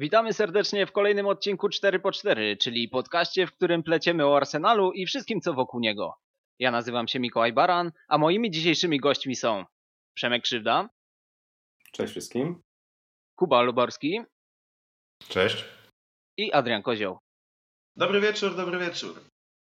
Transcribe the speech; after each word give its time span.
Witamy 0.00 0.32
serdecznie 0.32 0.86
w 0.86 0.92
kolejnym 0.92 1.26
odcinku 1.26 1.68
4x4, 1.68 2.58
czyli 2.58 2.88
podcaście, 2.88 3.46
w 3.46 3.52
którym 3.52 3.82
pleciemy 3.82 4.26
o 4.26 4.36
Arsenalu 4.36 4.92
i 4.92 5.06
wszystkim 5.06 5.40
co 5.40 5.54
wokół 5.54 5.80
niego. 5.80 6.14
Ja 6.58 6.70
nazywam 6.70 7.08
się 7.08 7.20
Mikołaj 7.20 7.52
Baran, 7.52 7.92
a 8.08 8.18
moimi 8.18 8.50
dzisiejszymi 8.50 9.00
gośćmi 9.00 9.36
są 9.36 9.64
Przemek 10.14 10.42
Krzywda, 10.42 10.88
Cześć 11.92 12.10
wszystkim. 12.10 12.62
Kuba 13.36 13.62
Luborski 13.62 14.20
Cześć. 15.28 15.64
i 16.36 16.52
Adrian 16.52 16.82
Kozioł. 16.82 17.18
Dobry 17.96 18.20
wieczór, 18.20 18.56
dobry 18.56 18.78
wieczór. 18.78 19.20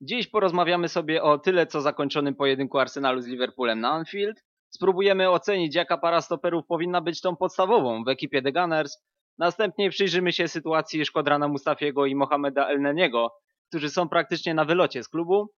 Dziś 0.01 0.27
porozmawiamy 0.27 0.89
sobie 0.89 1.23
o 1.23 1.37
tyle 1.37 1.67
co 1.67 1.81
zakończonym 1.81 2.35
pojedynku 2.35 2.79
Arsenalu 2.79 3.21
z 3.21 3.27
Liverpoolem 3.27 3.79
na 3.79 3.89
Anfield. 3.89 4.43
Spróbujemy 4.69 5.29
ocenić 5.29 5.75
jaka 5.75 5.97
para 5.97 6.21
stoperów 6.21 6.65
powinna 6.65 7.01
być 7.01 7.21
tą 7.21 7.35
podstawową 7.35 8.03
w 8.03 8.07
ekipie 8.07 8.41
The 8.41 8.51
Gunners. 8.51 8.97
Następnie 9.37 9.89
przyjrzymy 9.89 10.33
się 10.33 10.47
sytuacji 10.47 11.05
Szkodrana 11.05 11.47
Mustafiego 11.47 12.05
i 12.05 12.15
Mohameda 12.15 12.67
Elneniego, 12.67 13.35
którzy 13.69 13.89
są 13.89 14.09
praktycznie 14.09 14.53
na 14.53 14.65
wylocie 14.65 15.03
z 15.03 15.09
klubu, 15.09 15.53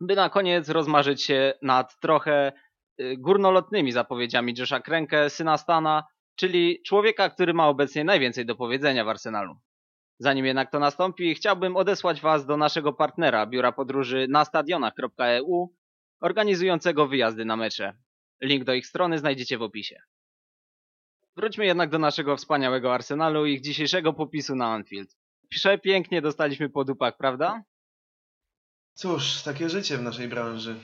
by 0.00 0.16
na 0.16 0.30
koniec 0.30 0.68
rozmarzyć 0.68 1.22
się 1.22 1.52
nad 1.62 2.00
trochę 2.00 2.52
y, 3.00 3.16
górnolotnymi 3.18 3.92
zapowiedziami 3.92 4.54
Josha 4.58 4.80
Krenke, 4.80 5.30
syna 5.30 5.56
Stana, 5.56 6.04
czyli 6.36 6.82
człowieka, 6.86 7.30
który 7.30 7.54
ma 7.54 7.68
obecnie 7.68 8.04
najwięcej 8.04 8.46
do 8.46 8.56
powiedzenia 8.56 9.04
w 9.04 9.08
Arsenalu. 9.08 9.54
Zanim 10.18 10.46
jednak 10.46 10.70
to 10.70 10.78
nastąpi, 10.78 11.34
chciałbym 11.34 11.76
odesłać 11.76 12.20
Was 12.20 12.46
do 12.46 12.56
naszego 12.56 12.92
partnera 12.92 13.46
biura 13.46 13.72
podróży 13.72 14.26
na 14.30 14.44
stadionach.eu, 14.44 15.74
organizującego 16.20 17.06
wyjazdy 17.06 17.44
na 17.44 17.56
mecze. 17.56 17.92
Link 18.42 18.64
do 18.64 18.74
ich 18.74 18.86
strony 18.86 19.18
znajdziecie 19.18 19.58
w 19.58 19.62
opisie. 19.62 20.02
Wróćmy 21.36 21.66
jednak 21.66 21.90
do 21.90 21.98
naszego 21.98 22.36
wspaniałego 22.36 22.94
Arsenalu 22.94 23.46
i 23.46 23.52
ich 23.54 23.60
dzisiejszego 23.60 24.12
popisu 24.12 24.54
na 24.54 24.66
Anfield. 24.66 25.16
Przepięknie 25.48 26.22
dostaliśmy 26.22 26.68
po 26.68 26.84
dupach, 26.84 27.16
prawda? 27.16 27.62
Cóż, 28.94 29.42
takie 29.42 29.68
życie 29.68 29.98
w 29.98 30.02
naszej 30.02 30.28
branży. 30.28 30.76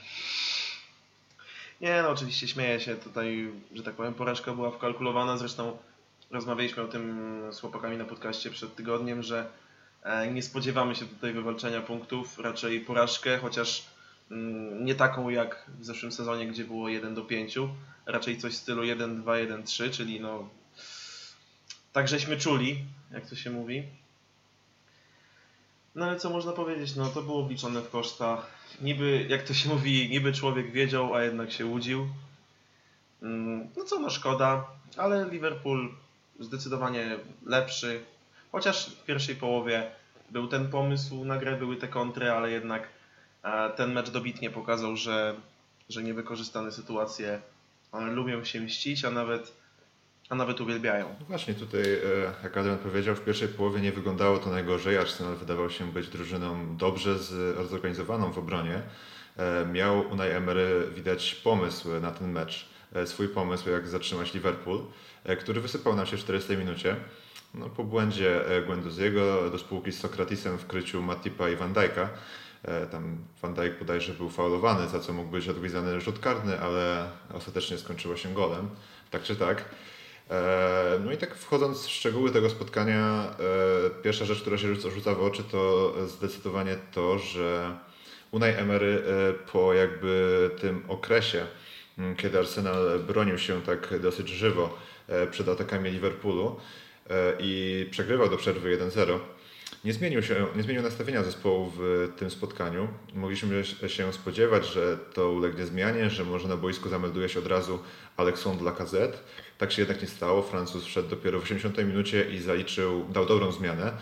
Nie 1.81 2.03
no, 2.03 2.11
oczywiście 2.11 2.49
śmieję 2.49 2.81
się 2.81 2.97
tutaj, 2.97 3.53
że 3.73 3.83
tak 3.83 3.95
powiem, 3.95 4.15
porażka 4.15 4.55
była 4.55 4.71
wkalkulowana. 4.71 5.37
Zresztą 5.37 5.79
rozmawialiśmy 6.31 6.83
o 6.83 6.89
tym 6.89 7.43
z 7.53 7.61
chłopakami 7.61 7.97
na 7.97 8.05
podcaście 8.05 8.51
przed 8.51 8.75
tygodniem, 8.75 9.23
że 9.23 9.47
e, 10.03 10.31
nie 10.33 10.43
spodziewamy 10.43 10.95
się 10.95 11.07
tutaj 11.07 11.33
wywalczenia 11.33 11.81
punktów, 11.81 12.39
raczej 12.39 12.81
porażkę, 12.81 13.39
chociaż 13.39 13.87
nie 14.81 14.95
taką 14.95 15.29
jak 15.29 15.67
w 15.79 15.85
zeszłym 15.85 16.13
sezonie, 16.13 16.47
gdzie 16.47 16.65
było 16.65 16.89
1 16.89 17.15
do 17.15 17.23
5, 17.23 17.59
raczej 18.07 18.39
coś 18.39 18.53
w 18.53 18.57
stylu 18.57 18.85
1, 18.85 19.23
2, 19.23 19.39
1, 19.39 19.63
3, 19.63 19.91
czyli 19.91 20.21
no 20.21 20.49
tak 21.93 22.09
żeśmy 22.09 22.37
czuli, 22.37 22.85
jak 23.13 23.27
to 23.27 23.37
się 23.37 23.51
mówi. 23.51 23.83
No 25.95 26.05
ale 26.05 26.17
co 26.17 26.31
można 26.31 26.53
powiedzieć, 26.53 26.97
no 26.97 27.09
to 27.09 27.23
było 27.23 27.45
wliczone 27.45 27.81
w 27.81 27.91
koszta. 27.91 28.43
Niby, 28.81 29.27
jak 29.29 29.43
to 29.43 29.55
się 29.55 29.69
mówi, 29.69 30.09
niby 30.11 30.33
człowiek 30.33 30.73
wiedział, 30.73 31.15
a 31.15 31.23
jednak 31.23 31.53
się 31.53 31.67
łudził. 31.67 32.09
Mm, 33.23 33.69
No 33.77 33.85
co, 33.85 33.99
no 33.99 34.11
szkoda, 34.11 34.67
ale 34.97 35.31
Liverpool 35.31 35.95
zdecydowanie 36.41 37.19
lepszy. 37.47 38.05
Chociaż 38.53 38.91
w 38.91 39.05
pierwszej 39.05 39.37
połowie 39.37 39.91
był 40.31 40.49
ten 40.49 40.71
pomysł 40.71 41.25
na 41.25 41.37
grę, 41.37 41.57
były 41.57 41.77
te 41.77 41.89
kontry, 41.89 42.31
ale 42.31 42.51
jednak 42.51 42.89
ten 43.77 43.93
mecz 43.93 44.11
dobitnie 44.11 44.51
pokazał, 44.51 44.97
że, 44.97 45.35
że 45.89 46.03
niewykorzystane 46.03 46.73
sytuacje 46.73 47.41
lubią 47.93 48.45
się 48.45 48.61
mścić, 48.61 49.05
a 49.05 49.11
nawet, 49.11 49.53
a 50.29 50.35
nawet 50.35 50.61
uwielbiają. 50.61 51.15
No 51.21 51.27
właśnie 51.29 51.55
tutaj, 51.55 51.81
e, 51.81 52.33
jak 52.43 52.57
Adrian 52.57 52.79
powiedział, 52.79 53.15
w 53.15 53.21
pierwszej 53.21 53.49
połowie 53.49 53.81
nie 53.81 53.93
wyglądało 53.93 54.39
to 54.39 54.51
najgorzej. 54.51 54.99
Arsenal 54.99 55.37
wydawał 55.37 55.71
się 55.71 55.93
być 55.93 56.09
drużyną 56.09 56.77
dobrze 56.77 57.19
zorganizowaną 57.69 58.33
w 58.33 58.39
obronie. 58.39 58.83
E, 59.37 59.67
Miał 59.73 60.01
Unai 60.01 60.31
Emery 60.31 60.91
widać 60.95 61.35
pomysł 61.35 61.89
na 62.01 62.11
ten 62.11 62.33
mecz, 62.33 62.69
e, 62.95 63.07
swój 63.07 63.29
pomysł 63.29 63.71
jak 63.71 63.89
zatrzymać 63.89 64.35
Liverpool, 64.35 64.85
który 65.41 65.61
wysypał 65.61 65.97
nam 65.97 66.07
się 66.07 66.17
w 66.17 66.21
40 66.21 66.57
minucie. 66.57 66.97
No, 67.55 67.69
po 67.69 67.85
błędzie 67.85 68.41
Guendouziego 68.67 69.51
do 69.51 69.59
spółki 69.59 69.93
z 69.93 70.01
Sokratisem 70.01 70.59
w 70.59 70.67
kryciu 70.67 71.03
Matipa 71.03 71.49
i 71.49 71.57
Van 71.57 71.75
Dijk'a. 71.75 72.09
E, 72.67 72.87
Tam 72.87 73.19
Van 73.43 73.55
Dijk 73.55 73.79
bodajże 73.79 74.13
był 74.13 74.31
faulowany, 74.31 74.89
za 74.89 75.01
co 75.01 75.13
mógł 75.13 75.31
być 75.31 75.49
odgwizdany 75.49 76.01
rzut 76.01 76.19
karny, 76.19 76.61
ale 76.61 77.09
ostatecznie 77.35 77.79
skończyło 77.79 78.17
się 78.17 78.35
golem. 78.35 78.69
Tak 79.11 79.23
czy 79.23 79.37
tak. 79.37 79.65
E, 80.31 81.01
No 81.05 81.13
i 81.13 81.17
tak 81.17 81.35
wchodząc 81.35 81.87
w 81.87 81.91
szczegóły 81.91 82.31
tego 82.31 82.51
spotkania, 82.51 83.31
e, 83.87 84.03
pierwsza 84.03 84.25
rzecz, 84.25 84.41
która 84.41 84.59
się 84.59 84.75
rzuca, 84.75 85.15
w 85.15 85.23
oczy, 85.23 85.43
to 85.45 85.93
zdecydowanie 86.07 86.77
to, 86.93 87.19
że 87.19 87.77
Unai 88.31 88.51
Emery 88.51 89.03
po 89.53 89.75
jakby 89.75 90.51
tym 90.61 90.83
okresie, 90.89 91.47
kiedy 92.17 92.39
Arsenal 92.39 92.99
bronił 92.99 93.39
się 93.39 93.63
tak 93.63 93.99
dosyć 94.01 94.29
żywo 94.29 94.79
przed 95.31 95.49
atakami 95.49 95.91
Liverpoolu 95.91 96.57
i 97.39 97.87
przegrywał 97.91 98.29
do 98.31 98.37
przerwy 98.37 98.79
1-0, 98.79 99.19
nie 99.87 99.93
zmienił, 99.93 100.23
się, 100.23 100.47
nie 100.57 100.63
zmienił 100.63 100.83
nastawienia 100.83 101.23
zespołu 101.23 101.73
w 101.77 102.09
tym 102.17 102.31
spotkaniu. 102.31 102.89
Mogliśmy 103.15 103.65
się 103.87 104.13
spodziewać, 104.13 104.67
że 104.67 104.99
to 105.15 105.31
ulegnie 105.31 105.67
zmianie, 105.67 106.11
że 106.11 106.25
może 106.25 106.49
na 106.49 106.57
boisku 106.57 106.89
zamelduje 106.89 107.29
się 107.29 107.39
od 107.39 107.47
razu 107.47 107.79
Alexandre 108.17 108.65
Lacazette. 108.65 109.19
Tak 109.59 109.73
się 109.73 109.83
jednak 109.83 110.03
nie 110.03 110.09
stało. 110.09 110.43
Francuz 110.43 110.85
wszedł 110.85 111.09
dopiero 111.09 111.41
w 111.41 111.43
80 111.43 111.79
minucie 111.79 112.31
i 112.31 112.39
zaliczył, 112.39 113.05
dał 113.09 113.27
dobrą 113.27 113.53
zmianę. 113.53 113.93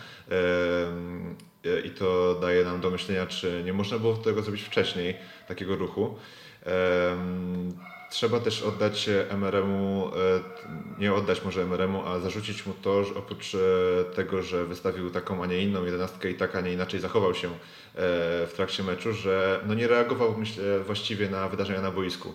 I 1.85 1.91
to 1.91 2.39
daje 2.41 2.65
nam 2.65 2.81
do 2.81 2.91
myślenia, 2.91 3.27
czy 3.27 3.63
nie 3.65 3.73
można 3.73 3.99
było 3.99 4.17
tego 4.17 4.43
zrobić 4.43 4.63
wcześniej, 4.63 5.17
takiego 5.49 5.77
ruchu. 5.77 6.15
Trzeba 8.15 8.41
też 8.41 8.63
oddać 8.63 9.09
Emeremu, 9.29 10.11
e, 10.17 11.01
nie 11.01 11.15
oddać 11.15 11.45
może 11.45 11.63
Emeremu, 11.63 12.03
a 12.07 12.19
zarzucić 12.19 12.67
mu 12.67 12.75
to, 12.75 13.05
że 13.05 13.15
oprócz 13.15 13.55
e, 13.55 13.59
tego, 14.15 14.43
że 14.43 14.65
wystawił 14.65 15.11
taką, 15.11 15.43
a 15.43 15.47
nie 15.47 15.63
inną 15.63 15.85
jedenastkę 15.85 16.31
i 16.31 16.35
tak, 16.35 16.57
a 16.57 16.61
nie 16.61 16.73
inaczej 16.73 17.01
zachował 17.01 17.35
się 17.35 17.49
e, 17.49 17.53
w 18.47 18.53
trakcie 18.57 18.83
meczu, 18.83 19.13
że 19.13 19.61
no 19.67 19.75
nie 19.75 19.89
reagował 19.89 20.37
myślę 20.39 20.81
właściwie 20.81 21.29
na 21.29 21.49
wydarzenia 21.49 21.81
na 21.81 21.91
boisku. 21.91 22.35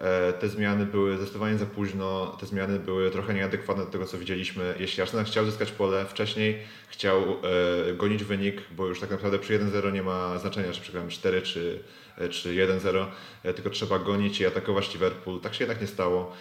E, 0.00 0.32
Te 0.32 0.48
zmiany 0.48 0.86
były 0.86 1.16
zdecydowanie 1.16 1.58
za 1.58 1.66
późno, 1.66 2.36
te 2.40 2.46
zmiany 2.46 2.78
były 2.78 3.10
trochę 3.10 3.34
nieadekwatne 3.34 3.84
do 3.84 3.90
tego, 3.90 4.06
co 4.06 4.18
widzieliśmy. 4.18 4.74
Jeśli 4.78 5.02
Arsenal 5.02 5.24
chciał 5.24 5.44
zyskać 5.44 5.72
pole 5.72 6.06
wcześniej, 6.06 6.58
chciał 6.88 7.22
e, 7.22 7.92
gonić 7.94 8.24
wynik, 8.24 8.62
bo 8.70 8.86
już 8.86 9.00
tak 9.00 9.10
naprawdę 9.10 9.38
przy 9.38 9.58
1-0 9.58 9.92
nie 9.92 10.02
ma 10.02 10.38
znaczenia, 10.38 10.72
czy 10.72 10.80
przegramy 10.80 11.10
4 11.10 11.42
czy, 11.42 11.82
e, 12.18 12.28
czy 12.28 12.54
1-0, 12.54 13.06
e, 13.42 13.54
tylko 13.54 13.70
trzeba 13.70 13.98
gonić 13.98 14.40
i 14.40 14.46
atakować 14.46 14.94
Liverpool. 14.94 15.40
Tak 15.40 15.54
się 15.54 15.64
jednak 15.64 15.80
nie 15.80 15.86
stało. 15.86 16.32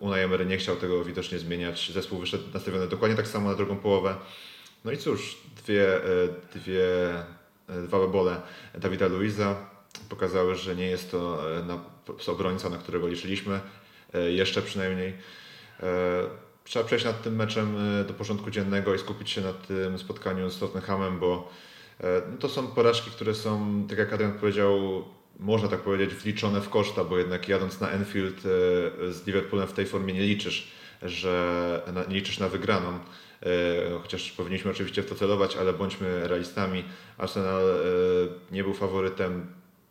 Unai 0.00 0.20
Emery 0.20 0.46
nie 0.46 0.56
chciał 0.56 0.76
tego 0.76 1.04
widocznie 1.04 1.38
zmieniać. 1.38 1.90
Zespół 1.92 2.18
wyszedł 2.18 2.44
nastawiony 2.54 2.88
dokładnie 2.88 3.16
tak 3.16 3.26
samo 3.26 3.50
na 3.50 3.56
drugą 3.56 3.76
połowę. 3.76 4.16
No 4.84 4.92
i 4.92 4.96
cóż, 4.96 5.36
dwie, 5.64 5.86
dwie, 6.54 6.86
dwa 7.68 7.98
babole 7.98 8.40
Dawida 8.74 9.06
Luiza 9.06 9.73
pokazały, 10.14 10.54
że 10.54 10.76
nie 10.76 10.86
jest 10.86 11.10
to 11.10 11.40
e, 11.58 11.62
na, 11.62 11.78
obrońca, 12.26 12.68
na 12.68 12.78
którego 12.78 13.08
liczyliśmy, 13.08 13.60
e, 14.14 14.30
jeszcze 14.30 14.62
przynajmniej. 14.62 15.12
E, 15.80 16.44
Trzeba 16.64 16.84
przejść 16.84 17.04
nad 17.04 17.22
tym 17.22 17.36
meczem 17.36 17.76
do 18.08 18.14
porządku 18.14 18.50
dziennego 18.50 18.94
i 18.94 18.98
skupić 18.98 19.30
się 19.30 19.40
na 19.40 19.52
tym 19.52 19.98
spotkaniu 19.98 20.50
z 20.50 20.58
Tottenhamem, 20.58 21.18
bo 21.18 21.50
no 22.30 22.36
to 22.40 22.48
są 22.48 22.66
porażki, 22.66 23.10
które 23.10 23.34
są, 23.34 23.84
tak 23.88 23.98
jak 23.98 24.12
Adrian 24.12 24.38
powiedział, 24.38 25.04
można 25.40 25.68
tak 25.68 25.80
powiedzieć, 25.80 26.14
wliczone 26.14 26.60
w 26.60 26.68
koszta, 26.68 27.04
bo 27.04 27.18
jednak 27.18 27.48
jadąc 27.48 27.80
na 27.80 27.90
Enfield 27.90 28.40
z 29.10 29.26
Liverpoolem 29.26 29.68
w 29.68 29.72
tej 29.72 29.86
formie 29.86 30.14
nie 30.14 30.22
liczysz, 30.22 30.72
że 31.02 31.82
nie 32.08 32.14
liczysz 32.14 32.38
na 32.38 32.48
wygraną. 32.48 32.98
Chociaż 34.02 34.32
powinniśmy 34.32 34.70
oczywiście 34.70 35.02
w 35.02 35.08
to 35.08 35.14
celować, 35.14 35.56
ale 35.56 35.72
bądźmy 35.72 36.28
realistami. 36.28 36.84
Arsenal 37.18 37.62
nie 38.50 38.64
był 38.64 38.74
faworytem, 38.74 39.46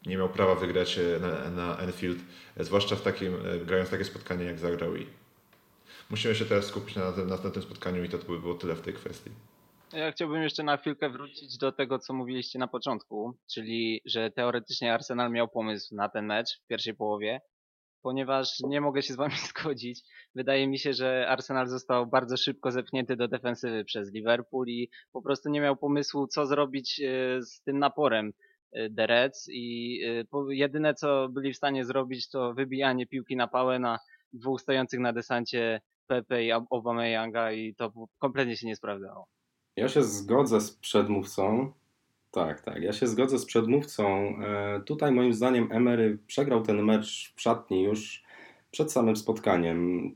nie 0.06 0.18
miał 0.18 0.30
prawa 0.30 0.56
wygrać 0.56 0.98
e, 0.98 1.20
na, 1.20 1.50
na 1.50 1.78
Enfield, 1.78 2.20
e, 2.58 2.64
zwłaszcza 2.64 2.96
w 2.96 3.02
takim, 3.02 3.34
e, 3.36 3.66
grając 3.66 3.90
takie 3.90 4.04
spotkanie 4.04 4.46
jak 4.46 4.60
zagrał 4.60 4.96
i 4.96 5.08
musimy 6.10 6.36
się 6.36 6.46
teraz 6.46 6.66
skupić 6.66 6.96
na, 6.96 7.12
na, 7.12 7.38
na 7.44 7.52
tym 7.52 7.62
spotkaniu 7.64 8.04
i 8.04 8.10
to 8.10 8.18
by 8.18 8.40
było 8.40 8.54
tyle 8.54 8.76
w 8.76 8.82
tej 8.82 8.94
kwestii. 8.94 9.32
Ja 9.94 10.12
chciałbym 10.12 10.44
jeszcze 10.44 10.64
na 10.64 10.78
chwilkę 10.78 11.10
wrócić 11.10 11.58
do 11.58 11.72
tego, 11.72 12.00
co 12.00 12.14
mówiliście 12.14 12.60
na 12.60 12.68
początku, 12.68 13.38
czyli 13.54 14.02
że 14.06 14.32
teoretycznie 14.32 14.94
Arsenal 14.94 15.32
miał 15.32 15.48
pomysł 15.48 15.96
na 15.96 16.10
ten 16.10 16.26
mecz 16.26 16.60
w 16.64 16.68
pierwszej 16.68 16.96
połowie, 16.96 17.42
ponieważ 18.02 18.60
nie 18.60 18.82
mogę 18.82 19.02
się 19.02 19.14
z 19.14 19.18
wami 19.18 19.34
zgodzić. 19.50 20.02
Wydaje 20.36 20.68
mi 20.68 20.80
się, 20.80 20.94
że 20.94 21.28
Arsenal 21.30 21.68
został 21.68 22.08
bardzo 22.08 22.38
szybko 22.38 22.72
zepchnięty 22.72 23.16
do 23.16 23.28
defensywy 23.28 23.86
przez 23.86 24.14
Liverpool 24.14 24.68
i 24.68 24.90
po 25.12 25.22
prostu 25.22 25.50
nie 25.50 25.62
miał 25.62 25.78
pomysłu, 25.78 26.28
co 26.28 26.46
zrobić 26.46 27.02
z 27.42 27.62
tym 27.62 27.80
naporem 27.80 28.34
The 28.96 29.08
Reds 29.08 29.50
i 29.52 30.00
po- 30.30 30.52
jedyne, 30.52 30.94
co 30.94 31.30
byli 31.30 31.54
w 31.54 31.58
stanie 31.58 31.86
zrobić, 31.86 32.30
to 32.30 32.54
wybijanie 32.54 33.08
piłki 33.08 33.36
na 33.36 33.48
pałę 33.48 33.80
na 33.80 34.00
dwóch 34.34 34.62
stojących 34.62 35.00
na 35.00 35.14
desancie 35.14 35.82
Pepe 36.08 36.44
i 36.44 36.52
Aubameyanga 36.52 37.52
i 37.52 37.76
to 37.76 37.92
kompletnie 38.20 38.58
się 38.58 38.68
nie 38.68 38.76
sprawdzało. 38.76 39.28
Ja 39.76 39.88
się 39.88 40.04
zgodzę 40.04 40.62
z 40.62 40.72
przedmówcą. 40.76 41.72
Tak, 42.32 42.62
tak. 42.62 42.84
Ja 42.84 42.94
się 42.94 43.08
zgodzę 43.08 43.40
z 43.40 43.46
przedmówcą. 43.46 44.06
E, 44.42 44.82
tutaj 44.86 45.12
moim 45.12 45.34
zdaniem 45.34 45.72
Emery 45.72 46.18
przegrał 46.28 46.62
ten 46.62 46.84
mecz 46.84 47.34
w 47.36 47.42
szatni 47.42 47.84
już 47.84 48.24
przed 48.72 48.92
samym 48.92 49.16
spotkaniem. 49.16 50.12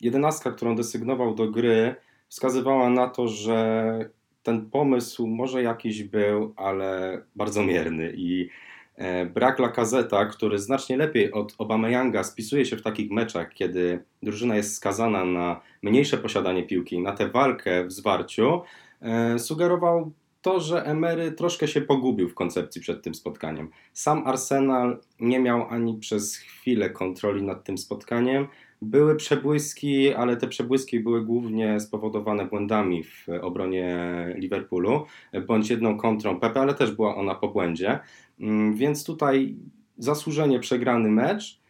Jedenastka, 0.00 0.52
którą 0.52 0.76
desygnował 0.76 1.34
do 1.34 1.50
gry, 1.50 1.94
wskazywała 2.28 2.90
na 2.90 3.08
to, 3.08 3.28
że 3.28 4.10
ten 4.48 4.70
pomysł 4.70 5.26
może 5.26 5.62
jakiś 5.62 6.02
był, 6.02 6.54
ale 6.56 7.22
bardzo 7.36 7.62
mierny 7.62 8.12
i 8.16 8.48
e, 8.96 9.26
brak 9.26 9.58
Lakazeta, 9.58 10.26
który 10.26 10.58
znacznie 10.58 10.96
lepiej 10.96 11.32
od 11.32 11.54
Obameyanga 11.58 12.24
spisuje 12.24 12.64
się 12.64 12.76
w 12.76 12.82
takich 12.82 13.10
meczach, 13.10 13.54
kiedy 13.54 14.04
drużyna 14.22 14.56
jest 14.56 14.74
skazana 14.74 15.24
na 15.24 15.60
mniejsze 15.82 16.18
posiadanie 16.18 16.62
piłki, 16.62 17.00
na 17.00 17.12
tę 17.12 17.28
walkę 17.28 17.84
w 17.84 17.92
zwarciu, 17.92 18.62
e, 19.02 19.38
sugerował 19.38 20.12
to, 20.42 20.60
że 20.60 20.84
Emery 20.84 21.32
troszkę 21.32 21.68
się 21.68 21.80
pogubił 21.80 22.28
w 22.28 22.34
koncepcji 22.34 22.80
przed 22.80 23.02
tym 23.02 23.14
spotkaniem. 23.14 23.70
Sam 23.92 24.26
Arsenal 24.26 25.00
nie 25.20 25.40
miał 25.40 25.66
ani 25.70 25.98
przez 25.98 26.36
chwilę 26.36 26.90
kontroli 26.90 27.42
nad 27.42 27.64
tym 27.64 27.78
spotkaniem. 27.78 28.48
Były 28.82 29.16
przebłyski, 29.16 30.14
ale 30.14 30.36
te 30.36 30.48
przebłyski 30.48 31.00
były 31.00 31.24
głównie 31.24 31.80
spowodowane 31.80 32.46
błędami 32.46 33.04
w 33.04 33.26
obronie 33.42 34.08
Liverpoolu, 34.36 35.04
bądź 35.46 35.70
jedną 35.70 35.96
kontrą 35.96 36.40
Pepe, 36.40 36.60
ale 36.60 36.74
też 36.74 36.90
była 36.92 37.16
ona 37.16 37.34
po 37.34 37.48
błędzie. 37.48 37.98
Mm, 38.40 38.74
więc 38.74 39.04
tutaj 39.04 39.56
zasłużenie 39.98 40.60
przegrany 40.60 41.08
mecz, 41.10 41.60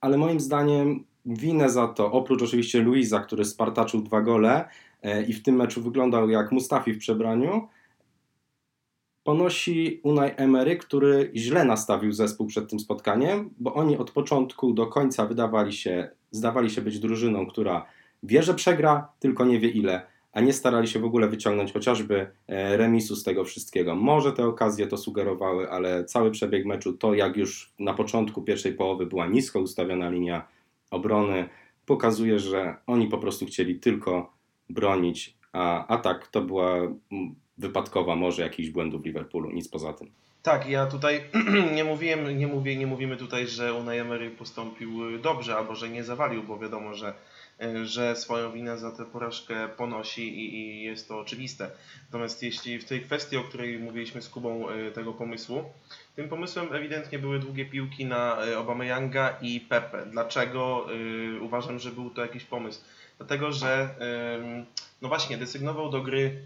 ale 0.00 0.18
moim 0.18 0.40
zdaniem 0.40 1.04
winę 1.26 1.70
za 1.70 1.88
to, 1.88 2.12
oprócz 2.12 2.42
oczywiście 2.42 2.82
Luisa, 2.82 3.20
który 3.20 3.44
spartaczył 3.44 4.02
dwa 4.02 4.20
gole 4.20 4.68
e, 5.02 5.22
i 5.22 5.32
w 5.32 5.42
tym 5.42 5.56
meczu 5.56 5.82
wyglądał 5.82 6.30
jak 6.30 6.52
Mustafi 6.52 6.92
w 6.92 6.98
przebraniu, 6.98 7.68
ponosi 9.24 10.00
Unai 10.02 10.30
Emery, 10.36 10.76
który 10.76 11.30
źle 11.34 11.64
nastawił 11.64 12.12
zespół 12.12 12.46
przed 12.46 12.70
tym 12.70 12.80
spotkaniem, 12.80 13.50
bo 13.58 13.74
oni 13.74 13.96
od 13.98 14.10
początku 14.10 14.72
do 14.72 14.86
końca 14.86 15.26
wydawali 15.26 15.72
się, 15.72 16.10
zdawali 16.36 16.70
się 16.70 16.82
być 16.82 16.98
drużyną, 16.98 17.46
która 17.46 17.86
wie, 18.22 18.42
że 18.42 18.54
przegra, 18.54 19.08
tylko 19.20 19.44
nie 19.44 19.60
wie 19.60 19.68
ile, 19.68 20.06
a 20.32 20.40
nie 20.40 20.52
starali 20.52 20.88
się 20.88 20.98
w 20.98 21.04
ogóle 21.04 21.28
wyciągnąć 21.28 21.72
chociażby 21.72 22.30
e, 22.48 22.76
remisu 22.76 23.16
z 23.16 23.24
tego 23.24 23.44
wszystkiego. 23.44 23.94
Może 23.94 24.32
te 24.32 24.46
okazje 24.46 24.86
to 24.86 24.96
sugerowały, 24.96 25.70
ale 25.70 26.04
cały 26.04 26.30
przebieg 26.30 26.66
meczu, 26.66 26.92
to 26.92 27.14
jak 27.14 27.36
już 27.36 27.72
na 27.78 27.94
początku 27.94 28.42
pierwszej 28.42 28.72
połowy 28.72 29.06
była 29.06 29.26
nisko 29.26 29.60
ustawiona 29.60 30.10
linia 30.10 30.48
obrony, 30.90 31.48
pokazuje, 31.86 32.38
że 32.38 32.76
oni 32.86 33.06
po 33.08 33.18
prostu 33.18 33.46
chcieli 33.46 33.80
tylko 33.80 34.32
bronić, 34.70 35.36
a 35.52 35.86
atak 35.86 36.26
to 36.26 36.42
była 36.42 36.76
wypadkowa 37.58 38.16
może 38.16 38.42
jakichś 38.42 38.68
błędów 38.68 39.04
Liverpoolu, 39.04 39.50
nic 39.50 39.68
poza 39.68 39.92
tym. 39.92 40.10
Tak, 40.46 40.68
ja 40.68 40.86
tutaj 40.86 41.24
nie 41.76 41.84
mówiłem, 41.84 42.38
nie 42.38 42.46
mówię, 42.46 42.76
nie 42.76 42.86
mówimy 42.86 43.16
tutaj, 43.16 43.46
że 43.46 43.74
Unai 43.74 43.98
Emery 43.98 44.30
postąpił 44.30 45.18
dobrze 45.18 45.56
albo 45.56 45.74
że 45.74 45.88
nie 45.88 46.04
zawalił, 46.04 46.42
bo 46.42 46.58
wiadomo, 46.58 46.94
że, 46.94 47.14
że 47.84 48.16
swoją 48.16 48.52
winę 48.52 48.78
za 48.78 48.90
tę 48.90 49.04
porażkę 49.04 49.68
ponosi 49.68 50.38
i, 50.38 50.54
i 50.54 50.82
jest 50.82 51.08
to 51.08 51.18
oczywiste. 51.18 51.70
Natomiast 52.06 52.42
jeśli 52.42 52.78
w 52.78 52.84
tej 52.84 53.00
kwestii, 53.00 53.36
o 53.36 53.42
której 53.42 53.78
mówiliśmy 53.78 54.22
z 54.22 54.28
Kubą 54.28 54.68
e, 54.68 54.90
tego 54.90 55.12
pomysłu, 55.12 55.64
tym 56.16 56.28
pomysłem 56.28 56.74
ewidentnie 56.74 57.18
były 57.18 57.38
długie 57.38 57.64
piłki 57.64 58.04
na 58.04 58.38
Obameyanga 58.58 59.36
i 59.42 59.60
Pepe. 59.60 60.06
Dlaczego 60.06 60.86
uważam, 61.40 61.78
że 61.78 61.90
był 61.90 62.10
to 62.10 62.22
jakiś 62.22 62.44
pomysł? 62.44 62.80
Dlatego, 63.18 63.52
że 63.52 63.88
no 65.02 65.08
właśnie, 65.08 65.36
desygnował 65.38 65.90
do 65.90 66.00
gry 66.00 66.42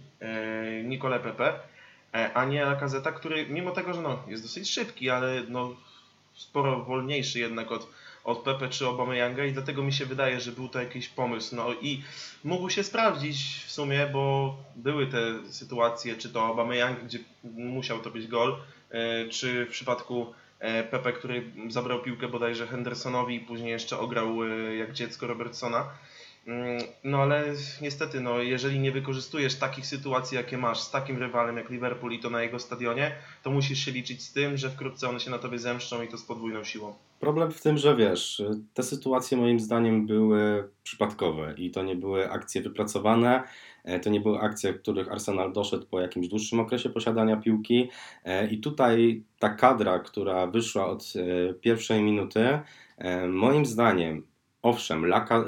Nicole 0.85 1.21
Pepe, 1.21 1.53
a 2.13 2.45
nie 2.45 2.65
Lakazeta, 2.65 3.13
który 3.13 3.47
mimo 3.47 3.71
tego, 3.71 3.95
że 3.95 4.03
no, 4.03 4.23
jest 4.29 4.43
dosyć 4.43 4.71
szybki, 4.71 5.11
ale 5.11 5.43
no, 5.49 5.77
sporo 6.35 6.85
wolniejszy 6.85 7.39
jednak 7.39 7.73
od, 7.73 7.89
od 8.25 8.39
Pepe 8.39 8.69
czy 8.69 8.89
Obameyanga 8.89 9.45
i 9.45 9.53
dlatego 9.53 9.83
mi 9.83 9.93
się 9.93 10.07
wydaje, 10.07 10.41
że 10.41 10.53
był 10.53 10.69
to 10.69 10.81
jakiś 10.81 11.09
pomysł. 11.09 11.57
No 11.57 11.73
i 11.83 12.03
mógł 12.45 12.71
się 12.71 12.85
sprawdzić 12.85 13.65
w 13.67 13.73
sumie, 13.73 14.07
bo 14.13 14.57
były 14.77 15.07
te 15.07 15.53
sytuacje, 15.53 16.17
czy 16.17 16.31
to 16.31 16.47
Obameyang, 16.47 17.05
gdzie 17.05 17.19
musiał 17.45 17.99
to 17.99 18.11
być 18.11 18.27
gol, 18.27 18.57
e, 18.91 19.29
czy 19.29 19.67
w 19.67 19.71
przypadku 19.71 20.35
Pepe, 20.91 21.13
który 21.13 21.53
zabrał 21.69 22.03
piłkę 22.03 22.29
bodajże 22.29 22.67
Hendersonowi 22.67 23.35
i 23.35 23.41
później 23.41 23.71
jeszcze 23.71 23.99
ograł 23.99 24.45
jak 24.79 24.93
dziecko 24.93 25.27
Robertsona. 25.27 25.89
Mm, 26.47 26.83
no 27.05 27.19
ale 27.19 27.45
niestety, 27.83 28.21
no, 28.21 28.39
jeżeli 28.39 28.81
nie 28.81 28.93
wykorzystujesz 28.93 29.55
takich 29.59 29.87
sytuacji, 29.87 30.37
jakie 30.37 30.59
masz 30.59 30.81
z 30.81 30.91
takim 30.91 31.19
rywalem 31.19 31.57
jak 31.57 31.71
Liverpool 31.71 32.13
i 32.13 32.19
to 32.19 32.31
na 32.31 32.43
jego 32.43 32.59
stadionie, 32.59 33.13
to 33.43 33.51
musisz 33.51 33.79
się 33.79 33.91
liczyć 33.91 34.23
z 34.23 34.33
tym, 34.33 34.57
że 34.57 34.71
wkrótce 34.71 35.09
one 35.09 35.21
się 35.21 35.31
na 35.31 35.39
tobie 35.39 35.59
zemszczą 35.59 36.03
i 36.03 36.09
to 36.09 36.19
z 36.19 36.23
podwójną 36.23 36.65
siłą. 36.65 36.95
Problem 37.21 37.53
w 37.53 37.61
tym, 37.61 37.79
że 37.79 37.97
wiesz, 37.97 38.43
te 38.75 38.83
sytuacje 38.83 39.39
moim 39.39 39.61
zdaniem 39.61 40.07
były 40.07 40.69
przypadkowe 40.83 41.55
i 41.57 41.71
to 41.71 41.83
nie 41.83 41.97
były 41.97 42.31
akcje 42.31 42.63
wypracowane, 42.63 43.43
e, 43.85 44.01
to 44.01 44.11
nie 44.11 44.21
były 44.21 44.41
akcje, 44.41 44.73
w 44.73 44.83
których 44.83 45.13
Arsenal 45.13 45.53
doszedł 45.53 45.87
po 45.87 46.01
jakimś 46.01 46.29
dłższym 46.29 46.61
okresie 46.61 46.91
posiadania 46.91 47.37
piłki 47.37 47.89
e, 48.25 48.47
i 48.47 48.61
tutaj 48.61 49.23
ta 49.39 49.49
kadra, 49.49 49.99
która 49.99 50.47
wyszła 50.47 50.87
od 50.87 51.13
e, 51.17 51.55
pierwszej 51.55 52.03
minuty, 52.03 52.59
moim 53.29 53.67
zdaniem 53.67 54.30
owszem, 54.63 55.07
Laka, 55.07 55.37
e, 55.37 55.45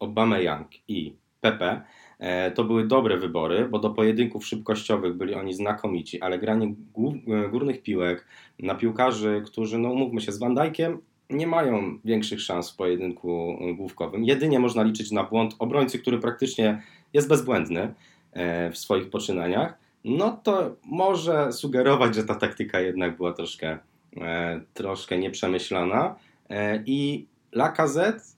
Aubameyang 0.00 0.68
i 0.88 1.14
Pepe 1.40 1.82
e, 2.18 2.50
to 2.50 2.64
były 2.64 2.86
dobre 2.86 3.16
wybory, 3.16 3.68
bo 3.68 3.78
do 3.78 3.90
pojedynków 3.90 4.46
szybkościowych 4.46 5.14
byli 5.14 5.34
oni 5.34 5.54
znakomici, 5.54 6.20
ale 6.20 6.38
granie 6.38 6.66
e, 6.66 7.48
górnych 7.48 7.82
piłek 7.82 8.26
na 8.58 8.74
piłkarzy, 8.74 9.42
którzy, 9.46 9.78
no 9.78 9.90
umówmy 9.90 10.20
się, 10.20 10.32
z 10.32 10.38
Van 10.38 10.54
Dijkiem 10.54 10.98
nie 11.30 11.46
mają 11.46 11.98
większych 12.04 12.40
szans 12.40 12.70
w 12.70 12.76
pojedynku 12.76 13.58
główkowym. 13.76 14.24
Jedynie 14.24 14.58
można 14.58 14.82
liczyć 14.82 15.10
na 15.10 15.24
błąd 15.24 15.54
obrońcy, 15.58 15.98
który 15.98 16.18
praktycznie 16.18 16.82
jest 17.12 17.28
bezbłędny 17.28 17.94
w 18.72 18.78
swoich 18.78 19.10
poczynaniach. 19.10 19.78
No 20.04 20.40
to 20.42 20.76
może 20.84 21.52
sugerować, 21.52 22.14
że 22.14 22.24
ta 22.24 22.34
taktyka 22.34 22.80
jednak 22.80 23.16
była 23.16 23.32
troszkę, 23.32 23.78
troszkę 24.74 25.18
nieprzemyślana. 25.18 26.14
I 26.86 27.26
Lacazette 27.52 28.37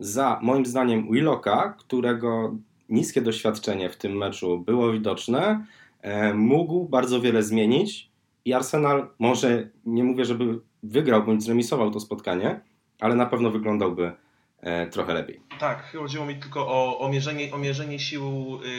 za 0.00 0.38
moim 0.42 0.66
zdaniem 0.66 1.12
Willocka, 1.12 1.74
którego 1.78 2.56
niskie 2.88 3.22
doświadczenie 3.22 3.90
w 3.90 3.96
tym 3.96 4.16
meczu 4.16 4.58
było 4.58 4.92
widoczne, 4.92 5.66
e, 6.02 6.34
mógł 6.34 6.84
bardzo 6.84 7.20
wiele 7.20 7.42
zmienić 7.42 8.10
i 8.44 8.52
Arsenal 8.52 9.08
może, 9.18 9.68
nie 9.86 10.04
mówię, 10.04 10.24
żeby 10.24 10.60
wygrał 10.82 11.24
bądź 11.24 11.42
zremisował 11.42 11.90
to 11.90 12.00
spotkanie, 12.00 12.60
ale 13.00 13.14
na 13.14 13.26
pewno 13.26 13.50
wyglądałby 13.50 14.12
e, 14.60 14.86
trochę 14.86 15.14
lepiej. 15.14 15.40
Tak, 15.58 15.92
chodziło 15.92 16.26
mi 16.26 16.36
tylko 16.36 16.68
o, 16.68 16.98
o 16.98 17.08
mierzenie, 17.08 17.52
o 17.52 17.58
mierzenie 17.58 17.98
sił, 17.98 18.24